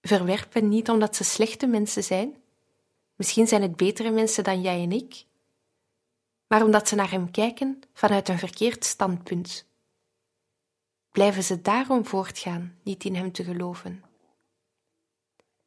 Verwerpen 0.00 0.68
niet 0.68 0.88
omdat 0.88 1.16
ze 1.16 1.24
slechte 1.24 1.66
mensen 1.66 2.04
zijn, 2.04 2.42
misschien 3.14 3.48
zijn 3.48 3.62
het 3.62 3.76
betere 3.76 4.10
mensen 4.10 4.44
dan 4.44 4.60
jij 4.60 4.82
en 4.82 4.92
ik, 4.92 5.26
maar 6.46 6.64
omdat 6.64 6.88
ze 6.88 6.94
naar 6.94 7.10
hem 7.10 7.30
kijken 7.30 7.80
vanuit 7.92 8.28
een 8.28 8.38
verkeerd 8.38 8.84
standpunt. 8.84 9.66
Blijven 11.10 11.42
ze 11.42 11.60
daarom 11.60 12.06
voortgaan 12.06 12.78
niet 12.82 13.04
in 13.04 13.14
hem 13.14 13.32
te 13.32 13.44
geloven? 13.44 14.04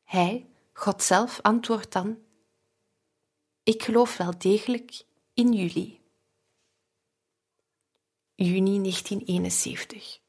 Hij, 0.04 0.46
God 0.74 1.04
zelf, 1.04 1.40
antwoordt 1.42 1.92
dan: 1.92 2.18
Ik 3.64 3.84
geloof 3.84 4.18
wel 4.18 4.38
degelijk 4.38 5.04
in 5.34 5.54
jullie 5.54 5.97
juni 8.38 8.80
1971. 8.80 10.27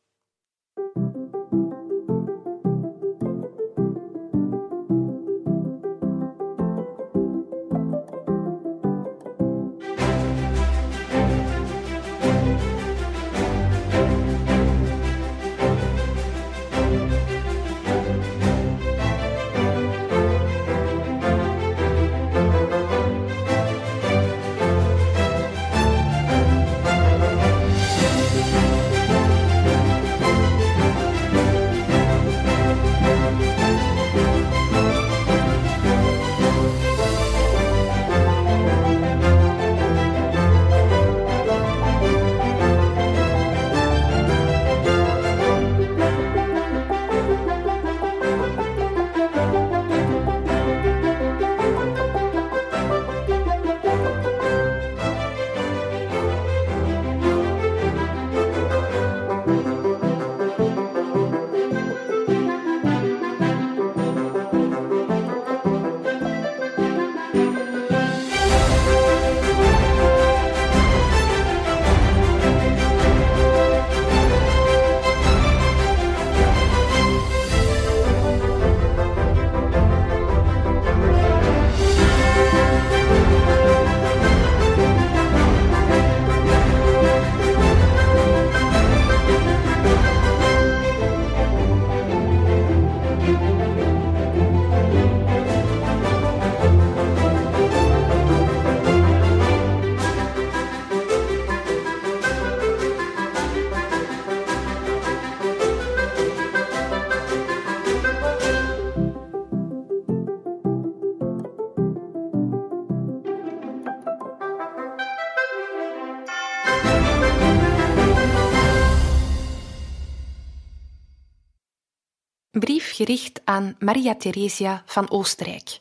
Brief 122.59 122.95
gericht 122.95 123.41
aan 123.45 123.77
Maria 123.79 124.15
Theresia 124.15 124.83
van 124.87 125.11
Oostenrijk. 125.11 125.79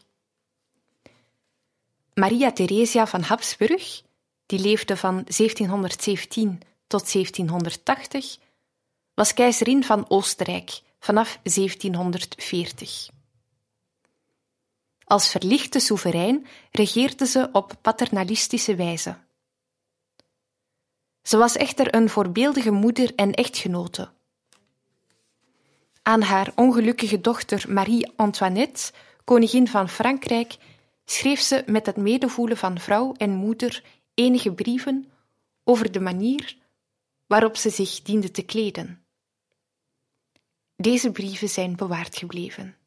Maria 2.14 2.52
Theresia 2.52 3.08
van 3.08 3.22
Habsburg, 3.22 4.02
die 4.46 4.60
leefde 4.60 4.98
van 4.98 5.14
1717 5.14 6.60
tot 6.88 7.12
1780, 7.12 8.38
was 9.14 9.34
keizerin 9.34 9.84
van 9.84 10.10
Oostenrijk 10.10 10.82
vanaf 11.00 11.40
1740. 11.44 13.10
Als 15.04 15.30
verlichte 15.30 15.80
soeverein 15.80 16.48
regeerde 16.72 17.26
ze 17.26 17.50
op 17.52 17.74
paternalistische 17.82 18.76
wijze. 18.76 19.18
Ze 21.22 21.38
was 21.38 21.56
echter 21.56 21.96
een 21.96 22.10
voorbeeldige 22.10 22.72
moeder 22.72 23.16
en 23.16 23.34
echtgenote. 23.34 24.16
Aan 26.08 26.22
haar 26.22 26.52
ongelukkige 26.56 27.22
dochter 27.22 27.66
Marie-Antoinette, 27.74 28.92
koningin 29.24 29.68
van 29.68 29.90
Frankrijk, 29.90 30.58
schreef 31.06 31.40
ze 31.40 31.64
met 31.66 31.86
het 31.86 31.96
medevoelen 31.96 32.58
van 32.58 32.80
vrouw 32.80 33.14
en 33.14 33.30
moeder 33.30 33.84
enige 34.14 34.54
brieven 34.54 35.12
over 35.64 35.92
de 35.92 36.00
manier 36.00 36.58
waarop 37.26 37.58
ze 37.58 37.70
zich 37.70 38.02
diende 38.02 38.32
te 38.32 38.42
kleden. 38.42 39.06
Deze 40.76 41.12
brieven 41.12 41.50
zijn 41.50 41.76
bewaard 41.76 42.18
gebleven. 42.18 42.78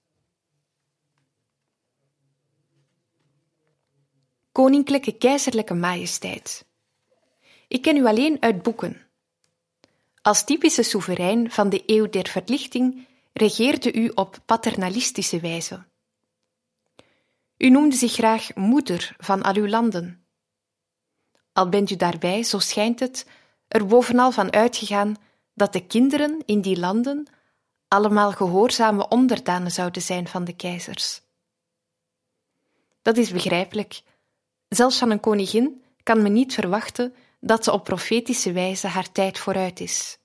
Koninklijke 4.52 5.12
Keizerlijke 5.12 5.74
Majesteit. 5.74 6.66
Ik 7.68 7.82
ken 7.82 7.96
u 7.96 8.06
alleen 8.06 8.42
uit 8.42 8.62
boeken. 8.62 9.06
Als 10.22 10.44
typische 10.44 10.82
soeverein 10.82 11.50
van 11.50 11.68
de 11.68 11.82
eeuw 11.86 12.08
der 12.08 12.28
verlichting 12.28 13.08
regeerde 13.40 13.92
u 13.92 14.10
op 14.14 14.38
paternalistische 14.44 15.40
wijze. 15.40 15.84
U 17.56 17.70
noemde 17.70 17.96
zich 17.96 18.12
graag 18.12 18.54
moeder 18.54 19.14
van 19.18 19.42
al 19.42 19.54
uw 19.54 19.66
landen. 19.66 20.26
Al 21.52 21.68
bent 21.68 21.90
u 21.90 21.96
daarbij, 21.96 22.42
zo 22.42 22.58
schijnt 22.58 23.00
het, 23.00 23.26
er 23.68 23.86
bovenal 23.86 24.30
van 24.30 24.52
uitgegaan 24.52 25.16
dat 25.54 25.72
de 25.72 25.86
kinderen 25.86 26.42
in 26.44 26.60
die 26.60 26.78
landen 26.78 27.26
allemaal 27.88 28.32
gehoorzame 28.32 29.08
onderdanen 29.08 29.70
zouden 29.70 30.02
zijn 30.02 30.28
van 30.28 30.44
de 30.44 30.56
keizers. 30.56 31.22
Dat 33.02 33.16
is 33.16 33.30
begrijpelijk. 33.30 34.02
Zelfs 34.68 34.98
van 34.98 35.10
een 35.10 35.20
koningin 35.20 35.84
kan 36.02 36.22
men 36.22 36.32
niet 36.32 36.54
verwachten 36.54 37.14
dat 37.40 37.64
ze 37.64 37.72
op 37.72 37.84
profetische 37.84 38.52
wijze 38.52 38.86
haar 38.86 39.12
tijd 39.12 39.38
vooruit 39.38 39.80
is. 39.80 40.19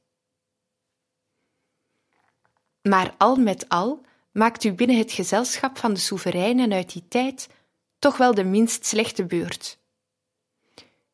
Maar 2.89 3.15
al 3.17 3.35
met 3.35 3.69
al 3.69 4.01
maakt 4.31 4.63
u 4.63 4.73
binnen 4.73 4.97
het 4.97 5.11
gezelschap 5.11 5.77
van 5.77 5.93
de 5.93 5.99
soevereinen 5.99 6.73
uit 6.73 6.93
die 6.93 7.07
tijd 7.07 7.49
toch 7.99 8.17
wel 8.17 8.33
de 8.33 8.43
minst 8.43 8.85
slechte 8.85 9.25
beurt. 9.25 9.77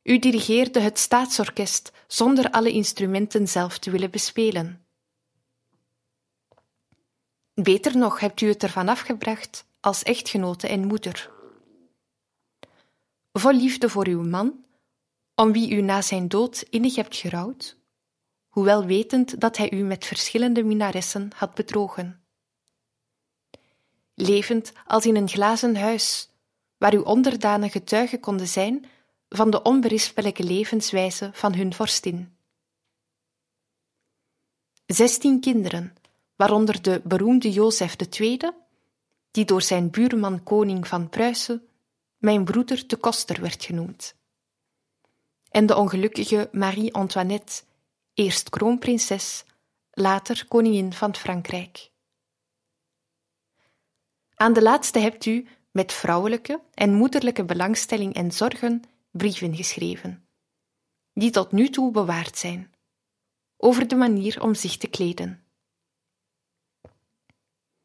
U 0.04 0.20
dirigeerde 0.20 0.80
het 0.80 1.00
staatsorkest 1.00 1.92
zonder 2.08 2.52
alle 2.52 2.72
instrumenten 2.72 3.48
zelf 3.48 3.78
te 3.78 3.92
willen 3.92 4.12
bespelen. 4.12 4.86
Beter 7.54 7.98
nog 7.98 8.20
hebt 8.20 8.42
u 8.42 8.48
het 8.48 8.64
ervan 8.64 8.88
afgebracht 8.88 9.66
als 9.80 10.04
echtgenote 10.04 10.68
en 10.68 10.88
moeder. 10.88 11.32
Vol 13.34 13.54
liefde 13.54 13.90
voor 13.90 14.08
uw 14.08 14.24
man, 14.24 14.66
om 15.36 15.52
wie 15.52 15.72
u 15.72 15.82
na 15.82 16.02
zijn 16.02 16.28
dood 16.28 16.66
innig 16.70 16.96
hebt 16.96 17.16
gerouwd, 17.16 17.78
hoewel 18.52 18.86
wetend 18.86 19.40
dat 19.42 19.58
hij 19.58 19.72
u 19.72 19.84
met 19.84 20.06
verschillende 20.06 20.64
minaressen 20.64 21.30
had 21.36 21.54
bedrogen. 21.54 22.24
Levend 24.14 24.72
als 24.86 25.06
in 25.06 25.16
een 25.16 25.30
glazen 25.30 25.76
huis, 25.76 26.30
waar 26.78 26.94
uw 26.94 27.04
onderdanen 27.04 27.70
getuigen 27.70 28.20
konden 28.20 28.48
zijn 28.48 28.86
van 29.30 29.52
de 29.52 29.62
onberispelijke 29.62 30.44
levenswijze 30.44 31.30
van 31.34 31.54
hun 31.54 31.74
vorstin. 31.74 32.36
Zestien 34.86 35.40
kinderen, 35.40 35.96
waaronder 36.36 36.82
de 36.82 37.02
beroemde 37.04 37.52
Jozef 37.52 37.96
II, 38.20 38.40
die 39.32 39.46
door 39.46 39.62
zijn 39.62 39.90
buurman 39.90 40.44
koning 40.44 40.88
van 40.88 41.10
Pruisen 41.10 41.66
mijn 42.18 42.44
broeder 42.44 42.88
de 42.88 42.96
koster 42.96 43.42
werd 43.42 43.64
genoemd, 43.64 44.16
en 45.50 45.66
de 45.66 45.76
ongelukkige 45.76 46.50
Marie-Antoinette, 46.52 47.64
eerst 48.14 48.50
kroonprinses, 48.50 49.44
later 49.92 50.46
koningin 50.48 50.94
van 50.94 51.16
Frankrijk. 51.16 51.92
Aan 54.36 54.54
de 54.54 54.62
laatste 54.62 55.00
hebt 55.00 55.26
u, 55.26 55.48
met 55.72 55.94
vrouwelijke 55.94 56.62
en 56.74 56.94
moederlijke 56.94 57.46
belangstelling 57.46 58.14
en 58.14 58.32
zorgen, 58.32 58.84
brieven 59.12 59.56
geschreven, 59.56 60.28
die 61.14 61.32
tot 61.32 61.52
nu 61.52 61.70
toe 61.70 61.92
bewaard 61.92 62.38
zijn, 62.38 62.74
over 63.58 63.88
de 63.88 63.96
manier 63.96 64.42
om 64.42 64.56
zich 64.56 64.78
te 64.78 64.88
kleden. 64.88 65.44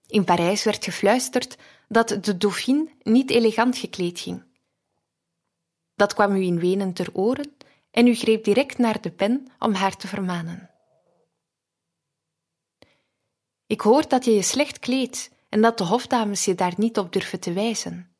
In 0.06 0.24
Parijs 0.24 0.64
werd 0.64 0.84
gefluisterd 0.84 1.56
dat 1.88 2.08
de 2.08 2.36
dauphine 2.36 2.90
niet 3.02 3.30
elegant 3.30 3.78
gekleed 3.78 4.20
ging. 4.20 4.44
Dat 5.94 6.14
kwam 6.14 6.34
u 6.34 6.42
in 6.42 6.58
Wenen 6.58 6.92
ter 6.92 7.14
oren 7.14 7.55
en 7.96 8.06
u 8.06 8.14
greep 8.14 8.44
direct 8.44 8.78
naar 8.78 9.00
de 9.00 9.10
pen 9.10 9.48
om 9.58 9.72
haar 9.74 9.96
te 9.96 10.06
vermanen. 10.06 10.70
Ik 13.66 13.80
hoor 13.80 14.08
dat 14.08 14.24
je 14.24 14.30
je 14.30 14.42
slecht 14.42 14.78
kleedt 14.78 15.30
en 15.48 15.60
dat 15.60 15.78
de 15.78 15.84
hofdames 15.84 16.44
je 16.44 16.54
daar 16.54 16.74
niet 16.76 16.98
op 16.98 17.12
durven 17.12 17.40
te 17.40 17.52
wijzen. 17.52 18.16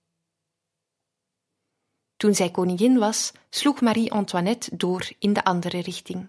Toen 2.17 2.35
zij 2.35 2.51
koningin 2.51 2.99
was, 2.99 3.33
sloeg 3.51 3.81
Marie-Antoinette 3.81 4.77
door 4.77 5.11
in 5.19 5.33
de 5.33 5.45
andere 5.45 5.81
richting. 5.81 6.29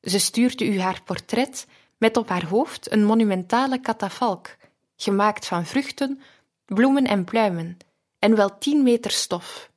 Ze 0.00 0.18
stuurde 0.18 0.66
u 0.66 0.80
haar 0.80 1.02
portret 1.02 1.66
met 1.96 2.16
op 2.16 2.28
haar 2.28 2.44
hoofd 2.44 2.92
een 2.92 3.04
monumentale 3.04 3.80
katafalk, 3.80 4.56
gemaakt 4.96 5.46
van 5.46 5.66
vruchten, 5.66 6.20
bloemen 6.64 7.04
en 7.04 7.24
pluimen, 7.24 7.76
en 8.18 8.36
wel 8.36 8.58
tien 8.58 8.82
meter 8.82 9.10
stof. 9.10 9.67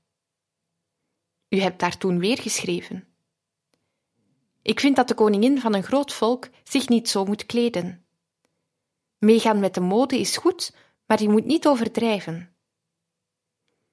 U 1.51 1.59
hebt 1.59 1.79
daar 1.79 1.97
toen 1.97 2.19
weer 2.19 2.37
geschreven. 2.37 3.07
Ik 4.61 4.79
vind 4.79 4.95
dat 4.95 5.07
de 5.07 5.13
koningin 5.13 5.59
van 5.59 5.73
een 5.73 5.83
groot 5.83 6.13
volk 6.13 6.49
zich 6.63 6.87
niet 6.87 7.09
zo 7.09 7.25
moet 7.25 7.45
kleden. 7.45 8.05
Meegaan 9.17 9.59
met 9.59 9.73
de 9.73 9.79
mode 9.79 10.19
is 10.19 10.37
goed, 10.37 10.75
maar 11.05 11.21
je 11.21 11.29
moet 11.29 11.45
niet 11.45 11.67
overdrijven. 11.67 12.55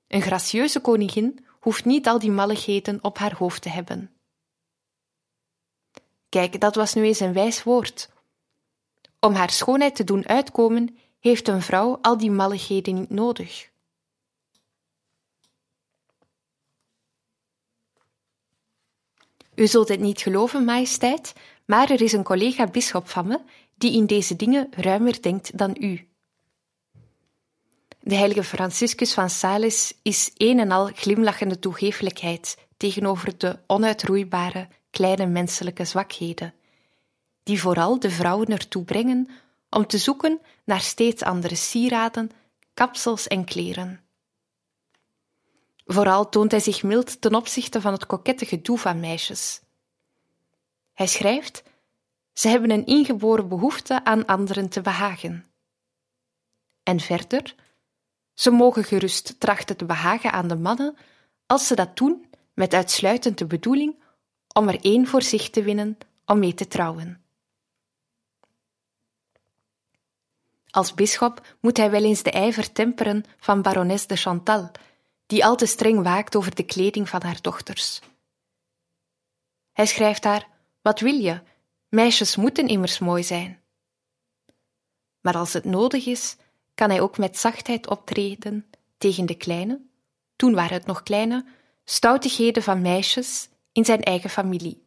Een 0.07 0.23
gracieuze 0.23 0.81
koningin 0.81 1.47
hoeft 1.61 1.85
niet 1.85 2.07
al 2.07 2.19
die 2.19 2.31
malligheden 2.31 2.99
op 3.03 3.19
haar 3.19 3.35
hoofd 3.35 3.63
te 3.63 3.69
hebben. 3.69 4.11
Kijk, 6.29 6.61
dat 6.61 6.75
was 6.75 6.95
nu 6.95 7.05
eens 7.05 7.21
een 7.21 7.33
wijs 7.33 7.63
woord. 7.63 8.11
Om 9.21 9.35
haar 9.35 9.51
schoonheid 9.51 9.95
te 9.95 10.05
doen 10.05 10.29
uitkomen, 10.29 10.99
heeft 11.21 11.49
een 11.49 11.63
vrouw 11.63 11.99
al 12.01 12.17
die 12.19 12.31
malligheden 12.31 12.95
niet 12.95 13.11
nodig. 13.11 13.71
U 19.59 19.67
zult 19.67 19.89
het 19.89 20.01
niet 20.01 20.21
geloven, 20.21 20.65
majesteit, 20.65 21.33
maar 21.65 21.91
er 21.91 22.03
is 22.03 22.13
een 22.13 22.23
collega-bisschop 22.23 23.09
van 23.09 23.27
me 23.27 23.41
die 23.77 23.93
in 23.93 24.07
deze 24.07 24.37
dingen 24.37 24.69
ruimer 24.71 25.23
denkt 25.23 25.59
dan 25.59 25.77
u. 25.81 26.09
De 28.01 28.15
heilige 28.15 28.45
Franciscus 28.45 29.15
van 29.15 29.31
Sales 29.31 29.95
is 30.03 30.31
een 30.37 30.59
en 30.59 30.71
al 30.71 30.91
glimlachende 30.95 31.59
toegeeflijkheid 31.59 32.57
tegenover 32.77 33.39
de 33.39 33.59
onuitroeibare 33.67 34.69
kleine 34.91 35.27
menselijke 35.27 35.85
zwakheden, 35.85 36.55
die 37.43 37.61
vooral 37.61 37.99
de 37.99 38.11
vrouwen 38.11 38.49
ertoe 38.49 38.85
brengen 38.85 39.29
om 39.71 39.87
te 39.87 39.99
zoeken 39.99 40.41
naar 40.65 40.81
steeds 40.81 41.23
andere 41.23 41.55
sieraden, 41.55 42.31
kapsels 42.75 43.27
en 43.27 43.45
kleren. 43.45 44.08
Vooral 45.91 46.29
toont 46.29 46.51
hij 46.51 46.61
zich 46.61 46.83
mild 46.83 47.21
ten 47.21 47.35
opzichte 47.35 47.81
van 47.81 47.93
het 47.93 48.07
kokette 48.07 48.47
gedoe 48.47 48.79
van 48.79 49.01
meisjes. 49.01 49.61
Hij 50.93 51.07
schrijft: 51.07 51.63
Ze 52.33 52.49
hebben 52.49 52.71
een 52.71 52.87
ingeboren 52.87 53.49
behoefte 53.49 54.05
aan 54.05 54.27
anderen 54.27 54.69
te 54.69 54.81
behagen. 54.81 55.45
En 56.83 57.01
verder, 57.01 57.55
ze 58.35 58.51
mogen 58.51 58.85
gerust 58.85 59.41
trachten 59.41 59.77
te 59.77 59.85
behagen 59.85 60.33
aan 60.33 60.49
de 60.49 60.57
mannen 60.57 60.97
als 61.47 61.67
ze 61.67 61.75
dat 61.75 61.97
doen 61.97 62.27
met 62.55 62.75
uitsluitend 62.75 63.39
de 63.39 63.47
bedoeling 63.47 64.03
om 64.53 64.69
er 64.69 64.81
één 64.81 65.07
voor 65.07 65.23
zich 65.23 65.51
te 65.51 65.63
winnen 65.63 65.99
om 66.25 66.39
mee 66.39 66.55
te 66.55 66.69
trouwen. 66.69 67.23
Als 70.71 70.95
bisschop 70.95 71.57
moet 71.61 71.77
hij 71.77 71.91
wel 71.91 72.05
eens 72.05 72.23
de 72.23 72.31
ijver 72.31 72.73
temperen 72.73 73.25
van 73.39 73.63
barones 73.63 74.07
de 74.07 74.17
Chantal, 74.17 74.71
die 75.29 75.45
al 75.45 75.57
te 75.57 75.67
streng 75.67 76.03
waakt 76.03 76.37
over 76.37 76.55
de 76.55 76.63
kleding 76.63 77.09
van 77.09 77.23
haar 77.23 77.41
dochters. 77.41 78.01
Hij 79.73 79.87
schrijft 79.87 80.25
haar: 80.25 80.49
Wat 80.83 81.01
wil 81.01 81.15
je? 81.15 81.41
Meisjes 81.89 82.37
moeten 82.37 82.69
immers 82.69 82.99
mooi 82.99 83.23
zijn. 83.25 83.61
maar 85.21 85.37
als 85.37 85.53
het 85.53 85.65
nodig 85.65 86.07
is, 86.07 86.37
kan 86.75 86.91
hij 86.91 87.01
ook 87.01 87.19
met 87.19 87.39
zachtheid 87.39 87.87
optreden 87.89 88.71
tegen 88.99 89.27
de 89.27 89.35
kleine, 89.35 89.81
toen 90.37 90.55
waren 90.55 90.73
het 90.73 90.87
nog 90.87 91.03
kleine, 91.03 91.45
stoutigheden 91.85 92.63
van 92.63 92.83
meisjes 92.83 93.49
in 93.73 93.85
zijn 93.85 94.03
eigen 94.03 94.31
familie. 94.31 94.87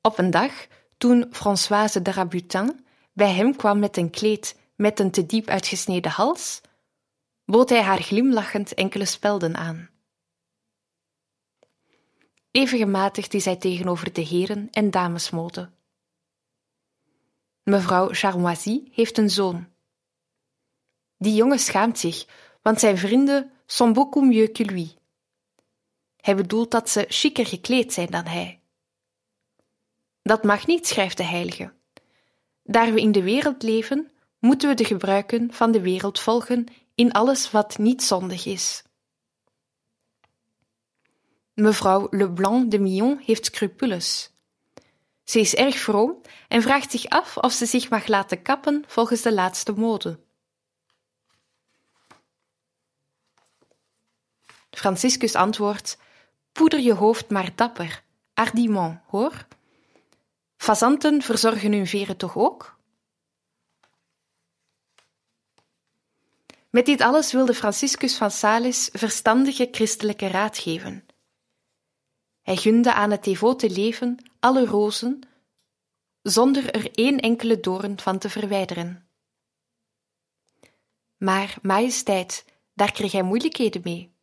Op 0.00 0.18
een 0.18 0.30
dag, 0.30 0.66
toen 0.98 1.26
Françoise 1.30 2.02
de 2.02 2.10
Rabutin 2.10 2.86
bij 3.12 3.32
hem 3.32 3.56
kwam 3.56 3.78
met 3.78 3.96
een 3.96 4.10
kleed 4.10 4.56
met 4.74 5.00
een 5.00 5.10
te 5.10 5.26
diep 5.26 5.48
uitgesneden 5.48 6.10
hals, 6.10 6.60
bood 7.44 7.68
hij 7.68 7.82
haar 7.82 8.02
glimlachend 8.02 8.74
enkele 8.74 9.04
spelden 9.04 9.56
aan. 9.56 9.90
Even 12.50 12.78
gematigd 12.78 13.34
is 13.34 13.44
hij 13.44 13.56
tegenover 13.56 14.12
de 14.12 14.20
heren 14.20 14.68
en 14.70 14.90
damesmode. 14.90 15.70
Mevrouw 17.62 18.08
Charmoisy 18.12 18.88
heeft 18.92 19.18
een 19.18 19.30
zoon. 19.30 19.68
Die 21.16 21.34
jongen 21.34 21.58
schaamt 21.58 21.98
zich, 21.98 22.26
want 22.62 22.80
zijn 22.80 22.98
vrienden 22.98 23.52
sont 23.66 23.94
beaucoup 23.94 24.26
mieux 24.26 24.52
que 24.52 24.64
lui. 24.64 24.96
Hij 26.16 26.36
bedoelt 26.36 26.70
dat 26.70 26.90
ze 26.90 27.04
chiquer 27.08 27.46
gekleed 27.46 27.92
zijn 27.92 28.10
dan 28.10 28.24
hij. 28.24 28.60
Dat 30.22 30.44
mag 30.44 30.66
niet, 30.66 30.86
schrijft 30.86 31.16
de 31.16 31.24
heilige. 31.24 31.72
Daar 32.62 32.92
we 32.92 33.00
in 33.00 33.12
de 33.12 33.22
wereld 33.22 33.62
leven, 33.62 34.10
moeten 34.38 34.68
we 34.68 34.74
de 34.74 34.84
gebruiken 34.84 35.52
van 35.52 35.72
de 35.72 35.80
wereld 35.80 36.20
volgen 36.20 36.66
in 36.94 37.12
alles 37.12 37.50
wat 37.50 37.78
niet 37.78 38.02
zondig 38.02 38.46
is. 38.46 38.82
Mevrouw 41.54 42.06
Leblanc 42.10 42.70
de 42.70 42.78
Millon 42.78 43.18
heeft 43.18 43.44
scrupules. 43.44 44.32
Ze 45.24 45.40
is 45.40 45.54
erg 45.54 45.76
vroom 45.76 46.20
en 46.48 46.62
vraagt 46.62 46.90
zich 46.90 47.08
af 47.08 47.36
of 47.36 47.52
ze 47.52 47.66
zich 47.66 47.90
mag 47.90 48.06
laten 48.06 48.42
kappen 48.42 48.84
volgens 48.86 49.22
de 49.22 49.32
laatste 49.32 49.72
mode. 49.72 50.18
Franciscus 54.70 55.34
antwoordt: 55.34 55.98
Poeder 56.52 56.80
je 56.80 56.92
hoofd 56.92 57.30
maar 57.30 57.54
dapper, 57.54 58.02
ardiment, 58.34 59.00
hoor. 59.06 59.46
Fazanten 60.56 61.22
verzorgen 61.22 61.72
hun 61.72 61.86
veren 61.86 62.16
toch 62.16 62.36
ook? 62.36 62.73
Met 66.74 66.86
dit 66.86 67.00
alles 67.00 67.32
wilde 67.32 67.54
Franciscus 67.54 68.16
van 68.16 68.30
Sales 68.30 68.88
verstandige 68.92 69.68
christelijke 69.70 70.26
raad 70.26 70.58
geven. 70.58 71.06
Hij 72.42 72.56
gunde 72.56 72.92
aan 72.92 73.10
het 73.10 73.24
devote 73.24 73.70
leven 73.70 74.16
alle 74.40 74.66
rozen, 74.66 75.20
zonder 76.22 76.74
er 76.74 76.90
één 76.90 77.18
enkele 77.18 77.60
doorn 77.60 78.00
van 78.00 78.18
te 78.18 78.30
verwijderen. 78.30 79.08
Maar, 81.16 81.56
majesteit, 81.62 82.44
daar 82.72 82.92
kreeg 82.92 83.12
hij 83.12 83.22
moeilijkheden 83.22 83.80
mee. 83.84 84.14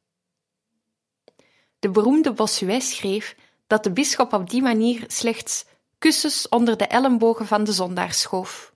De 1.79 1.89
beroemde 1.89 2.33
Bossuet 2.33 2.83
schreef 2.83 3.35
dat 3.67 3.83
de 3.83 3.91
bisschop 3.91 4.33
op 4.33 4.49
die 4.49 4.61
manier 4.61 5.03
slechts 5.07 5.65
kussens 5.97 6.49
onder 6.49 6.77
de 6.77 6.87
ellebogen 6.87 7.47
van 7.47 7.63
de 7.63 7.71
zondaar 7.71 8.13
schoof. 8.13 8.70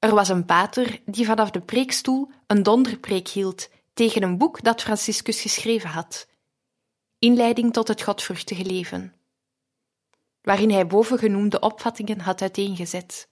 Er 0.00 0.14
was 0.14 0.28
een 0.28 0.44
pater 0.44 1.00
die 1.04 1.26
vanaf 1.26 1.50
de 1.50 1.60
preekstoel 1.60 2.30
een 2.46 2.62
donderpreek 2.62 3.28
hield 3.28 3.68
tegen 3.92 4.22
een 4.22 4.38
boek 4.38 4.62
dat 4.62 4.82
Franciscus 4.82 5.40
geschreven 5.40 5.88
had, 5.88 6.28
Inleiding 7.18 7.72
tot 7.72 7.88
het 7.88 8.02
godvruchtige 8.02 8.64
leven, 8.64 9.14
waarin 10.42 10.70
hij 10.70 10.86
bovengenoemde 10.86 11.60
opvattingen 11.60 12.20
had 12.20 12.40
uiteengezet. 12.40 13.28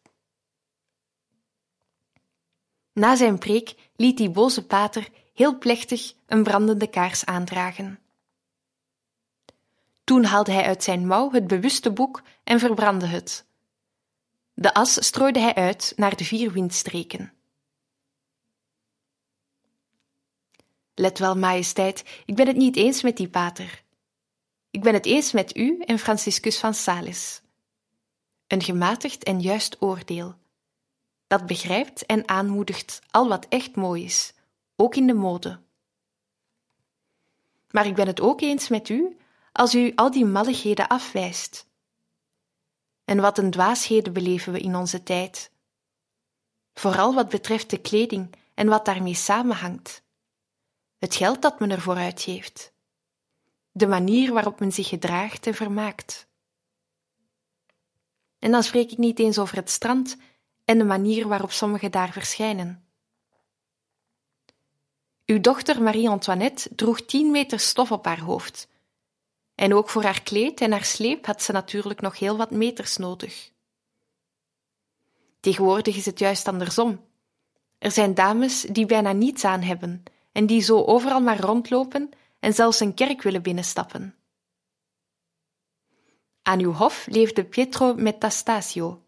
Na 2.92 3.16
zijn 3.16 3.38
preek 3.38 3.74
liet 3.96 4.16
die 4.16 4.30
boze 4.30 4.66
pater 4.66 5.08
heel 5.34 5.58
plechtig 5.58 6.14
een 6.26 6.42
brandende 6.42 6.86
kaars 6.86 7.24
aandragen. 7.24 7.98
Toen 10.04 10.24
haalde 10.24 10.52
hij 10.52 10.64
uit 10.64 10.82
zijn 10.82 11.06
mouw 11.06 11.30
het 11.30 11.46
bewuste 11.46 11.92
boek 11.92 12.22
en 12.44 12.58
verbrandde 12.58 13.06
het. 13.06 13.47
De 14.60 14.74
as 14.74 15.06
strooide 15.06 15.38
hij 15.38 15.54
uit 15.54 15.92
naar 15.96 16.16
de 16.16 16.24
vier 16.24 16.52
windstreken. 16.52 17.32
Let 20.94 21.18
wel, 21.18 21.36
majesteit, 21.36 22.22
ik 22.26 22.34
ben 22.34 22.46
het 22.46 22.56
niet 22.56 22.76
eens 22.76 23.02
met 23.02 23.16
die 23.16 23.28
pater. 23.28 23.82
Ik 24.70 24.82
ben 24.82 24.94
het 24.94 25.06
eens 25.06 25.32
met 25.32 25.56
u 25.56 25.78
en 25.80 25.98
Franciscus 25.98 26.58
van 26.58 26.74
Sales. 26.74 27.40
Een 28.46 28.62
gematigd 28.62 29.22
en 29.22 29.40
juist 29.40 29.82
oordeel, 29.82 30.34
dat 31.26 31.46
begrijpt 31.46 32.06
en 32.06 32.28
aanmoedigt 32.28 33.00
al 33.10 33.28
wat 33.28 33.46
echt 33.48 33.76
mooi 33.76 34.04
is, 34.04 34.32
ook 34.76 34.96
in 34.96 35.06
de 35.06 35.14
mode. 35.14 35.60
Maar 37.70 37.86
ik 37.86 37.94
ben 37.94 38.06
het 38.06 38.20
ook 38.20 38.40
eens 38.40 38.68
met 38.68 38.88
u 38.88 39.16
als 39.52 39.74
u 39.74 39.92
al 39.94 40.10
die 40.10 40.24
malligheden 40.24 40.88
afwijst. 40.88 41.67
En 43.08 43.20
wat 43.20 43.38
een 43.38 43.50
dwaasheden 43.50 44.12
beleven 44.12 44.52
we 44.52 44.60
in 44.60 44.76
onze 44.76 45.02
tijd. 45.02 45.50
Vooral 46.74 47.14
wat 47.14 47.28
betreft 47.28 47.70
de 47.70 47.80
kleding 47.80 48.34
en 48.54 48.68
wat 48.68 48.84
daarmee 48.84 49.14
samenhangt. 49.14 50.02
Het 50.98 51.14
geld 51.14 51.42
dat 51.42 51.60
men 51.60 51.70
ervoor 51.70 51.96
uitgeeft. 51.96 52.72
De 53.72 53.86
manier 53.86 54.32
waarop 54.32 54.60
men 54.60 54.72
zich 54.72 54.88
gedraagt 54.88 55.46
en 55.46 55.54
vermaakt. 55.54 56.26
En 58.38 58.50
dan 58.50 58.62
spreek 58.62 58.90
ik 58.90 58.98
niet 58.98 59.18
eens 59.18 59.38
over 59.38 59.56
het 59.56 59.70
strand 59.70 60.16
en 60.64 60.78
de 60.78 60.84
manier 60.84 61.28
waarop 61.28 61.52
sommigen 61.52 61.90
daar 61.90 62.12
verschijnen. 62.12 62.88
Uw 65.26 65.40
dochter 65.40 65.82
Marie-Antoinette 65.82 66.74
droeg 66.74 67.00
tien 67.00 67.30
meter 67.30 67.60
stof 67.60 67.92
op 67.92 68.04
haar 68.04 68.20
hoofd. 68.20 68.68
En 69.58 69.74
ook 69.74 69.88
voor 69.88 70.02
haar 70.02 70.22
kleed 70.22 70.60
en 70.60 70.72
haar 70.72 70.84
sleep 70.84 71.26
had 71.26 71.42
ze 71.42 71.52
natuurlijk 71.52 72.00
nog 72.00 72.18
heel 72.18 72.36
wat 72.36 72.50
meters 72.50 72.96
nodig. 72.96 73.50
Tegenwoordig 75.40 75.96
is 75.96 76.06
het 76.06 76.18
juist 76.18 76.48
andersom. 76.48 77.04
Er 77.78 77.90
zijn 77.90 78.14
dames 78.14 78.60
die 78.60 78.86
bijna 78.86 79.12
niets 79.12 79.44
aan 79.44 79.62
hebben 79.62 80.02
en 80.32 80.46
die 80.46 80.60
zo 80.60 80.84
overal 80.84 81.20
maar 81.20 81.40
rondlopen 81.40 82.10
en 82.40 82.54
zelfs 82.54 82.80
een 82.80 82.94
kerk 82.94 83.22
willen 83.22 83.42
binnenstappen. 83.42 84.14
Aan 86.42 86.60
uw 86.60 86.72
hof 86.72 87.06
leefde 87.06 87.44
Pietro 87.44 87.94
Metastasio, 87.94 89.02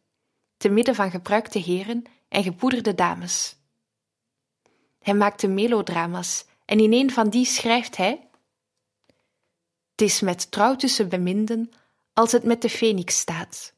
te 0.57 0.69
midden 0.69 0.95
van 0.95 1.11
gepruikte 1.11 1.59
heren 1.59 2.05
en 2.29 2.43
gepoederde 2.43 2.95
dames. 2.95 3.57
Hij 4.99 5.15
maakte 5.15 5.49
melodrama's 5.49 6.47
en 6.65 6.81
in 6.81 6.93
een 6.93 7.11
van 7.11 7.29
die 7.29 7.45
schrijft 7.45 7.97
hij: 7.97 8.30
Het 10.01 10.09
is 10.09 10.21
met 10.21 10.51
trouw 10.51 10.77
tussen 10.77 11.09
beminden 11.09 11.71
als 12.13 12.33
het 12.33 12.45
met 12.45 12.63
de 12.63 12.71
Fenix 12.71 13.19
staat. 13.19 13.75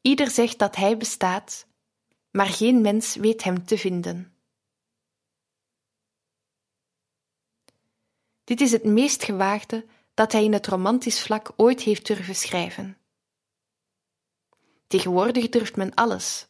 Ieder 0.00 0.30
zegt 0.30 0.58
dat 0.58 0.76
hij 0.76 0.96
bestaat, 0.96 1.66
maar 2.30 2.46
geen 2.46 2.80
mens 2.80 3.14
weet 3.14 3.42
hem 3.42 3.64
te 3.64 3.78
vinden. 3.78 4.34
Dit 8.44 8.60
is 8.60 8.72
het 8.72 8.84
meest 8.84 9.22
gewaagde 9.22 9.86
dat 10.14 10.32
hij 10.32 10.44
in 10.44 10.52
het 10.52 10.66
romantisch 10.66 11.22
vlak 11.22 11.52
ooit 11.56 11.80
heeft 11.80 12.06
durven 12.06 12.36
schrijven. 12.36 12.98
Tegenwoordig 14.86 15.48
durft 15.48 15.76
men 15.76 15.94
alles. 15.94 16.46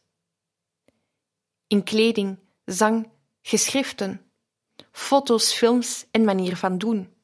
In 1.67 1.83
kleding, 1.83 2.39
zang, 2.65 3.09
geschriften, 3.41 4.31
foto's, 4.91 5.53
films 5.53 6.05
en 6.11 6.23
manier 6.23 6.57
van 6.57 6.77
doen. 6.77 7.19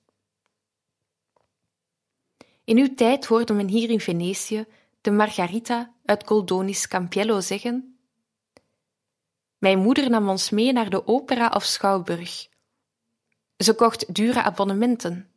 In 2.67 2.77
uw 2.77 2.93
tijd 2.93 3.25
hoorde 3.25 3.53
men 3.53 3.67
hier 3.67 3.89
in 3.89 3.99
Venetië 3.99 4.65
de 5.01 5.11
Margarita 5.11 5.93
uit 6.05 6.27
Goldoni's 6.27 6.87
Campiello 6.87 7.41
zeggen: 7.41 7.99
Mijn 9.57 9.79
moeder 9.79 10.09
nam 10.09 10.29
ons 10.29 10.49
mee 10.49 10.73
naar 10.73 10.89
de 10.89 11.07
opera 11.07 11.49
of 11.49 11.63
schouwburg. 11.63 12.47
Ze 13.57 13.73
kocht 13.73 14.13
dure 14.13 14.43
abonnementen, 14.43 15.31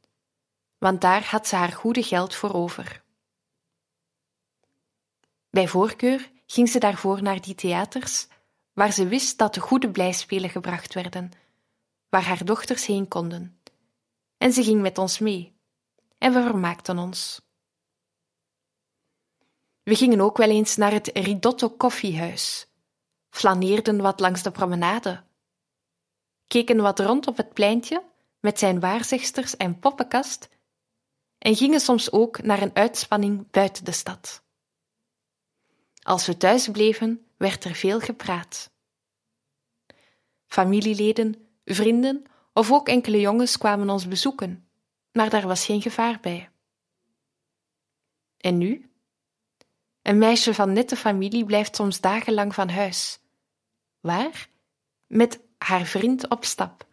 want 0.79 1.01
daar 1.01 1.25
had 1.25 1.47
ze 1.47 1.57
haar 1.57 1.73
goede 1.73 2.03
geld 2.03 2.35
voor 2.35 2.53
over. 2.53 3.03
Bij 5.51 5.69
voorkeur 5.69 6.31
ging 6.47 6.69
ze 6.69 6.79
daarvoor 6.79 7.23
naar 7.23 7.41
die 7.41 7.55
theaters 7.55 8.27
waar 8.73 8.93
ze 8.93 9.09
wist 9.09 9.39
dat 9.39 9.55
de 9.55 9.61
goede 9.61 9.91
blijspelen 9.91 10.51
gebracht 10.51 10.95
werden, 10.95 11.31
waar 12.09 12.25
haar 12.25 12.45
dochters 12.45 12.87
heen 12.87 13.09
konden. 13.09 13.61
En 14.39 14.53
ze 14.53 14.63
ging 14.63 14.81
met 14.81 14.99
ons 14.99 15.19
mee, 15.19 15.59
en 16.21 16.33
we 16.33 16.43
vermaakten 16.43 16.99
ons. 16.99 17.41
We 19.83 19.95
gingen 19.95 20.21
ook 20.21 20.37
wel 20.37 20.49
eens 20.51 20.77
naar 20.77 20.93
het 20.93 21.11
Ridotto 21.13 21.69
koffiehuis, 21.69 22.67
flaneerden 23.31 24.01
wat 24.01 24.21
langs 24.21 24.43
de 24.43 24.51
promenade, 24.51 25.23
keken 26.47 26.81
wat 26.81 26.99
rond 26.99 27.27
op 27.27 27.37
het 27.37 27.53
pleintje 27.53 28.03
met 28.41 28.59
zijn 28.59 28.81
waarzegsters 28.81 29.57
en 29.57 29.79
poppenkast 29.79 30.49
en 31.39 31.57
gingen 31.57 31.81
soms 31.81 32.13
ook 32.13 32.43
naar 32.43 32.63
een 32.63 32.75
uitspanning 32.75 33.51
buiten 33.51 33.85
de 33.85 33.93
stad. 33.93 34.43
Als 36.03 36.27
we 36.27 36.37
thuis 36.37 36.69
bleven, 36.69 37.27
werd 37.37 37.65
er 37.65 37.75
veel 37.75 38.01
gepraat. 38.01 38.71
Familieleden, 40.47 41.49
vrienden 41.65 42.25
of 42.53 42.73
ook 42.73 42.89
enkele 42.89 43.21
jongens 43.21 43.59
kwamen 43.59 43.91
ons 43.91 44.09
bezoeken, 44.09 44.70
maar 45.13 45.31
daar 45.31 45.47
was 45.47 45.65
geen 45.65 45.83
gevaar 45.83 46.19
bij. 46.21 46.51
En 48.37 48.59
nu? 48.59 48.91
Een 50.03 50.19
meisje 50.19 50.55
van 50.55 50.73
nette 50.73 50.97
familie 50.97 51.45
blijft 51.45 51.77
soms 51.77 52.01
dagenlang 52.01 52.55
van 52.55 52.69
huis. 52.69 53.21
Waar? 54.01 54.49
Met 55.07 55.41
haar 55.59 55.85
vriend 55.85 56.29
op 56.29 56.45
stap. 56.45 56.87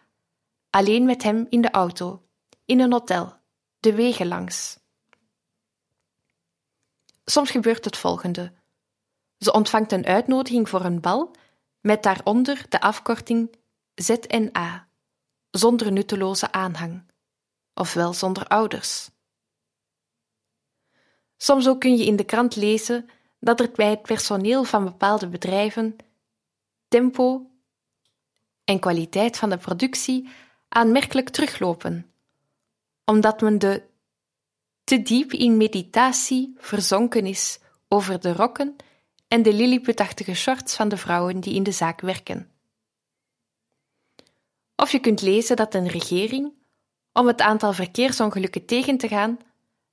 Alleen 0.69 1.05
met 1.05 1.23
hem 1.23 1.45
in 1.49 1.61
de 1.61 1.71
auto, 1.71 2.27
in 2.65 2.79
een 2.79 2.91
hotel, 2.91 3.33
de 3.79 3.95
wegen 3.95 4.27
langs. 4.27 4.79
Soms 7.25 7.51
gebeurt 7.51 7.85
het 7.85 7.97
volgende. 7.97 8.53
Ze 9.37 9.53
ontvangt 9.53 9.91
een 9.91 10.05
uitnodiging 10.05 10.69
voor 10.69 10.85
een 10.85 11.01
bal 11.01 11.35
met 11.81 12.03
daaronder 12.03 12.65
de 12.69 12.81
afkorting 12.81 13.55
ZNA, 13.95 14.87
zonder 15.51 15.91
nutteloze 15.91 16.51
aanhang, 16.51 17.03
ofwel 17.77 18.13
zonder 18.13 18.47
ouders. 18.47 19.09
Soms 21.37 21.67
ook 21.67 21.79
kun 21.79 21.97
je 21.97 22.05
in 22.05 22.15
de 22.15 22.23
krant 22.23 22.55
lezen 22.55 23.09
dat 23.39 23.59
er 23.59 23.71
bij 23.71 23.89
het 23.89 24.01
personeel 24.01 24.63
van 24.63 24.83
bepaalde 24.83 25.27
bedrijven 25.27 25.95
tempo 26.87 27.51
en 28.63 28.79
kwaliteit 28.79 29.37
van 29.37 29.49
de 29.49 29.57
productie 29.57 30.29
aanmerkelijk 30.69 31.29
teruglopen, 31.29 32.11
omdat 33.05 33.41
men 33.41 33.59
de 33.59 33.83
te 34.83 35.01
diep 35.01 35.31
in 35.31 35.57
meditatie 35.57 36.55
verzonken 36.57 37.25
is 37.25 37.59
over 37.87 38.19
de 38.19 38.33
rokken 38.33 38.75
en 39.27 39.41
de 39.41 39.53
lilliputachtige 39.53 40.33
shorts 40.33 40.75
van 40.75 40.89
de 40.89 40.97
vrouwen 40.97 41.39
die 41.39 41.53
in 41.53 41.63
de 41.63 41.71
zaak 41.71 42.01
werken. 42.01 42.51
Of 44.75 44.91
je 44.91 44.99
kunt 44.99 45.21
lezen 45.21 45.55
dat 45.55 45.73
een 45.73 45.87
regering, 45.87 46.53
om 47.17 47.27
het 47.27 47.41
aantal 47.41 47.73
verkeersongelukken 47.73 48.65
tegen 48.65 48.97
te 48.97 49.07
gaan, 49.07 49.39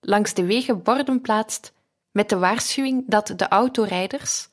langs 0.01 0.35
de 0.35 0.45
wegen 0.45 0.83
borden 0.83 1.21
plaatst 1.21 1.73
met 2.11 2.29
de 2.29 2.39
waarschuwing 2.39 3.05
dat 3.07 3.33
de 3.37 3.49
autorijders, 3.49 4.49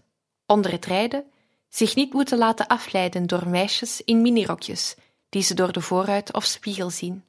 onder 0.45 0.71
het 0.71 0.85
rijden, 0.85 1.23
zich 1.69 1.95
niet 1.95 2.13
moeten 2.13 2.37
laten 2.37 2.67
afleiden 2.67 3.27
door 3.27 3.47
meisjes 3.47 4.01
in 4.01 4.21
minirokjes 4.21 4.95
die 5.29 5.41
ze 5.41 5.53
door 5.53 5.71
de 5.71 5.81
voorruit 5.81 6.33
of 6.33 6.45
spiegel 6.45 6.89
zien. 6.89 7.23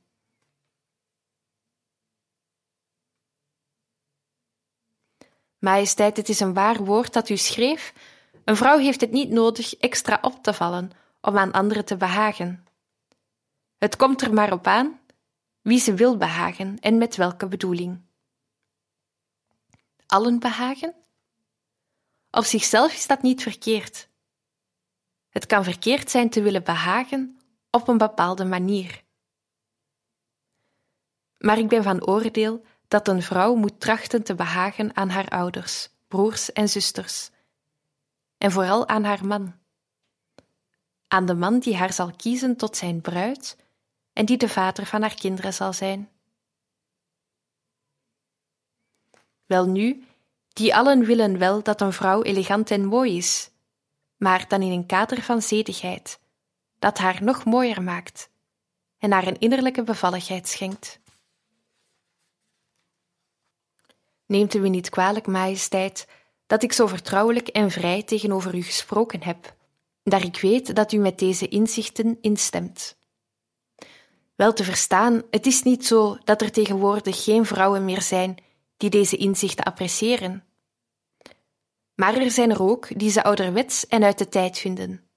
Majesteit, 5.59 6.17
het 6.17 6.29
is 6.29 6.41
een 6.41 6.55
waar 6.55 6.85
woord 6.85 7.13
dat 7.13 7.29
u 7.29 7.37
schreef. 7.37 7.93
Een 8.45 8.57
vrouw 8.57 8.79
heeft 8.79 9.01
het 9.01 9.11
niet 9.11 9.31
nodig 9.31 9.75
extra 9.75 10.19
op 10.21 10.43
te 10.43 10.53
vallen 10.53 10.91
om 11.21 11.39
aan 11.39 11.53
anderen 11.53 11.85
te 11.85 11.97
behagen. 11.97 12.67
Het 13.79 13.97
komt 13.97 14.23
er 14.23 14.35
maar 14.35 14.53
op 14.53 14.67
aan 14.67 15.01
wie 15.63 15.81
ze 15.81 15.95
wil 15.95 16.17
behagen 16.17 16.79
en 16.79 16.99
met 16.99 17.17
welke 17.17 17.49
bedoeling. 17.49 18.01
Allen 20.07 20.39
behagen? 20.39 20.95
Op 22.31 22.45
zichzelf 22.45 22.93
is 22.93 23.07
dat 23.07 23.23
niet 23.23 23.43
verkeerd. 23.43 24.09
Het 25.29 25.47
kan 25.47 25.65
verkeerd 25.65 26.11
zijn 26.11 26.31
te 26.31 26.43
willen 26.43 26.65
behagen 26.65 27.39
op 27.71 27.89
een 27.89 27.99
bepaalde 27.99 28.45
manier. 28.45 29.03
Maar 31.39 31.59
ik 31.59 31.69
ben 31.69 31.83
van 31.83 32.07
oordeel 32.07 32.65
dat 32.89 33.09
een 33.09 33.23
vrouw 33.23 33.55
moet 33.55 33.81
trachten 33.81 34.23
te 34.23 34.35
behagen 34.35 34.97
aan 34.97 35.09
haar 35.09 35.29
ouders, 35.29 35.89
broers 36.09 36.53
en 36.53 36.69
zusters, 36.69 37.31
en 38.39 38.53
vooral 38.53 38.89
aan 38.89 39.05
haar 39.05 39.27
man. 39.27 39.55
Aan 41.09 41.27
de 41.27 41.35
man 41.35 41.59
die 41.59 41.77
haar 41.77 41.93
zal 41.93 42.13
kiezen 42.17 42.57
tot 42.57 42.77
zijn 42.77 43.01
bruid 43.01 43.57
en 44.13 44.25
die 44.25 44.37
de 44.37 44.49
vader 44.49 44.87
van 44.87 45.01
haar 45.01 45.15
kinderen 45.15 45.55
zal 45.55 45.73
zijn. 45.73 46.11
Welnu, 49.47 50.05
die 50.49 50.75
allen 50.75 51.05
willen 51.05 51.39
wel 51.39 51.63
dat 51.63 51.81
een 51.81 51.93
vrouw 51.93 52.23
elegant 52.23 52.71
en 52.71 52.85
mooi 52.85 53.17
is, 53.17 53.51
maar 54.17 54.49
dan 54.49 54.63
in 54.63 54.73
een 54.73 54.87
kader 54.87 55.23
van 55.23 55.43
zedigheid, 55.43 56.21
dat 56.79 56.99
haar 56.99 57.23
nog 57.23 57.45
mooier 57.45 57.83
maakt 57.83 58.31
en 58.99 59.13
haar 59.13 59.27
een 59.27 59.39
innerlijke 59.39 59.83
bevalligheid 59.83 60.49
schenkt. 60.49 61.01
Neemt 64.27 64.55
u 64.55 64.59
me 64.59 64.69
niet 64.69 64.89
kwalijk, 64.89 65.27
majesteit, 65.27 66.09
dat 66.47 66.63
ik 66.63 66.73
zo 66.73 66.87
vertrouwelijk 66.87 67.49
en 67.49 67.71
vrij 67.71 68.03
tegenover 68.03 68.55
u 68.55 68.63
gesproken 68.63 69.23
heb, 69.23 69.57
daar 70.03 70.25
ik 70.25 70.41
weet 70.41 70.75
dat 70.75 70.93
u 70.93 70.97
met 70.97 71.19
deze 71.19 71.49
inzichten 71.49 72.19
instemt. 72.21 72.97
Wel 74.43 74.53
te 74.53 74.65
verstaan, 74.65 75.23
het 75.31 75.47
is 75.47 75.63
niet 75.63 75.87
zo 75.87 76.19
dat 76.25 76.43
er 76.43 76.51
tegenwoordig 76.53 77.25
geen 77.25 77.47
vrouwen 77.47 77.85
meer 77.85 78.03
zijn 78.03 78.37
die 78.77 78.91
deze 78.91 79.17
inzichten 79.17 79.65
appreciëren. 79.65 80.45
Maar 81.95 82.15
er 82.15 82.31
zijn 82.31 82.51
er 82.51 82.63
ook 82.63 82.99
die 82.99 83.11
ze 83.11 83.23
ouderwets 83.23 83.87
en 83.87 84.05
uit 84.05 84.19
de 84.19 84.29
tijd 84.29 84.59
vinden. 84.59 85.09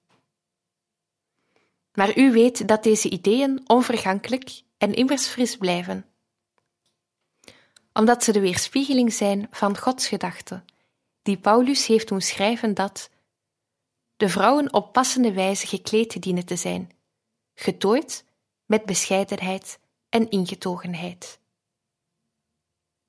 Maar 1.94 2.18
u 2.18 2.32
weet 2.32 2.68
dat 2.68 2.84
deze 2.84 3.10
ideeën 3.10 3.64
onvergankelijk 3.68 4.62
en 4.78 4.94
immers 4.94 5.28
fris 5.28 5.58
blijven 5.58 6.06
omdat 7.94 8.24
ze 8.24 8.32
de 8.32 8.40
weerspiegeling 8.40 9.14
zijn 9.14 9.48
van 9.52 9.78
Gods 9.78 10.08
gedachten, 10.08 10.66
die 11.22 11.38
Paulus 11.38 11.86
heeft 11.86 12.08
doen 12.08 12.22
schrijven 12.22 12.74
dat 12.74 13.10
de 14.18 14.30
vrouwen 14.30 14.74
op 14.74 14.94
passende 14.94 15.34
wijze 15.34 15.68
gekleed 15.68 16.22
dienen 16.22 16.46
te 16.46 16.56
zijn, 16.56 16.92
getooid 17.54 18.25
met 18.66 18.86
bescheidenheid 18.86 19.80
en 20.10 20.30
ingetogenheid. 20.30 21.40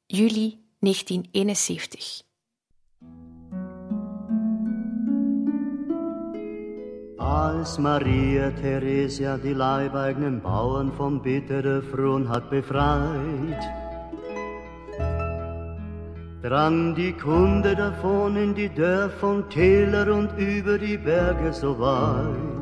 Juli 0.06 0.58
1971 0.80 2.24
Als 7.18 7.78
Maria 7.78 8.50
Theresia 8.50 9.36
die 9.36 9.54
leibeigenen 9.54 10.40
Bauern 10.40 10.92
vom 10.92 11.20
bittere 11.22 11.82
Fron 11.82 12.28
hat 12.28 12.50
befreit, 12.50 13.62
drang 16.42 16.94
die 16.94 17.12
Kunde 17.12 17.74
davon 17.74 18.36
in 18.36 18.54
die 18.54 18.68
Dörfer 18.68 19.28
und 19.28 19.50
Täler 19.50 20.14
und 20.14 20.38
über 20.38 20.78
die 20.78 20.98
Berge 20.98 21.52
so 21.52 21.78
weit. 21.78 22.55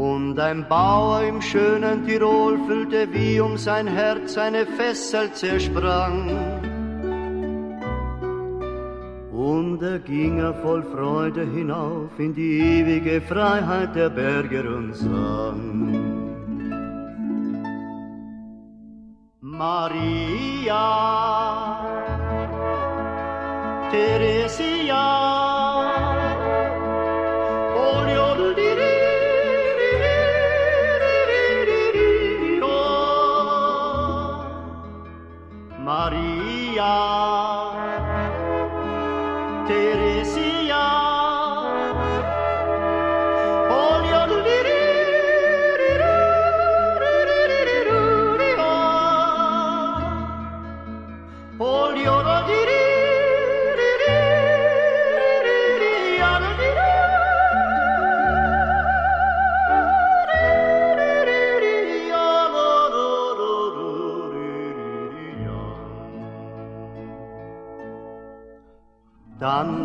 Und 0.00 0.38
ein 0.38 0.66
Bauer 0.66 1.20
im 1.24 1.42
schönen 1.42 2.06
Tirol 2.06 2.58
fühlte, 2.66 3.12
wie 3.12 3.38
um 3.38 3.58
sein 3.58 3.86
Herz 3.86 4.38
eine 4.38 4.64
Fessel 4.64 5.30
zersprang. 5.32 6.18
Und 9.30 9.82
er 9.82 9.98
ging 9.98 10.38
er 10.38 10.54
voll 10.54 10.82
Freude 10.84 11.44
hinauf 11.44 12.18
in 12.18 12.32
die 12.32 12.52
ewige 12.78 13.20
Freiheit 13.20 13.94
der 13.94 14.08
Berge 14.08 14.62
und 14.74 14.94
sang. 14.94 15.70
Maria, 19.42 20.86
Teresia, 23.90 24.39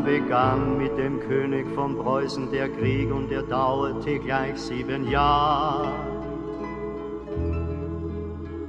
begann 0.05 0.77
mit 0.77 0.97
dem 0.97 1.19
König 1.19 1.67
von 1.73 1.97
Preußen 1.97 2.51
der 2.51 2.69
Krieg 2.69 3.11
und 3.11 3.29
der 3.29 3.41
dauerte 3.41 4.19
gleich 4.19 4.57
sieben 4.57 5.09
Jahre. 5.09 5.87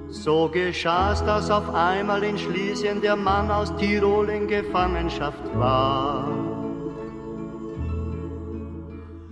So 0.09 0.49
geschah's, 0.49 1.25
dass 1.25 1.51
auf 1.51 1.75
einmal 1.75 2.23
in 2.25 2.39
Schlesien 2.39 3.01
der 3.01 3.17
Mann 3.17 3.51
aus 3.51 3.75
Tirol 3.77 4.31
in 4.31 4.49
Gefangenschaft 4.49 5.45
war. 5.55 6.27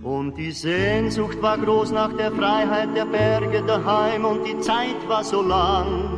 Und 0.03 0.37
die 0.37 0.51
Sehnsucht 0.51 1.41
war 1.41 1.57
groß 1.57 1.91
nach 1.91 2.13
der 2.13 2.31
Freiheit 2.31 2.95
der 2.95 3.05
Berge 3.05 3.63
daheim 3.63 4.23
und 4.25 4.45
die 4.45 4.59
Zeit 4.59 5.07
war 5.07 5.23
so 5.23 5.41
lang. 5.41 6.14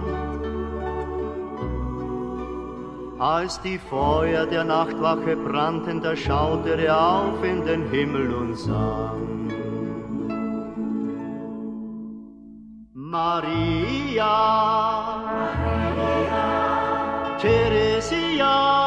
Als 3.19 3.59
die 3.61 3.79
Feuer 3.79 4.45
der 4.45 4.63
Nachtwache 4.63 5.35
brannten, 5.35 6.01
da 6.01 6.15
schaute 6.15 6.79
er 6.79 6.99
auf 6.99 7.43
in 7.43 7.65
den 7.65 7.89
Himmel 7.89 8.31
und 8.31 8.55
sang. 8.55 9.51
Maria, 12.93 14.33
Maria. 15.65 17.37
Teresia, 17.39 18.86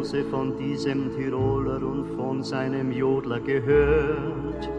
Große 0.00 0.24
von 0.30 0.56
diesem 0.56 1.14
Tiroler 1.14 1.82
und 1.82 2.16
von 2.16 2.42
seinem 2.42 2.90
Jodler 2.90 3.38
gehört. 3.38 4.70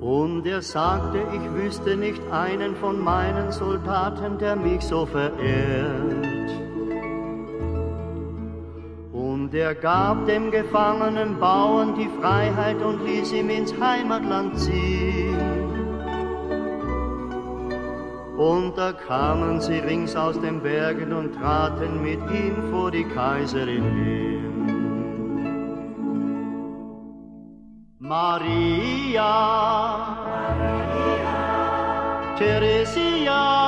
Und 0.00 0.44
er 0.44 0.60
sagte, 0.60 1.18
ich 1.34 1.54
wüsste 1.54 1.96
nicht 1.96 2.20
einen 2.32 2.74
von 2.74 2.98
meinen 2.98 3.52
Soldaten, 3.52 4.38
der 4.38 4.56
mich 4.56 4.80
so 4.82 5.06
verehrt. 5.06 6.50
Und 9.12 9.54
er 9.54 9.76
gab 9.76 10.26
dem 10.26 10.50
gefangenen 10.50 11.38
Bauern 11.38 11.94
die 11.94 12.10
Freiheit 12.20 12.82
und 12.82 13.06
ließ 13.06 13.34
ihm 13.34 13.50
ins 13.50 13.72
Heimatland 13.80 14.58
ziehen. 14.58 15.37
Und 18.38 18.78
da 18.78 18.92
kamen 18.92 19.60
sie 19.60 19.80
rings 19.80 20.14
aus 20.14 20.40
den 20.40 20.62
Bergen 20.62 21.12
und 21.12 21.34
traten 21.34 22.00
mit 22.00 22.20
ihm 22.30 22.70
vor 22.70 22.92
die 22.92 23.04
Kaiserin 23.04 23.82
hin. 23.82 24.38
Maria, 27.98 29.32
Maria 30.56 31.38
Teresia, 32.38 33.67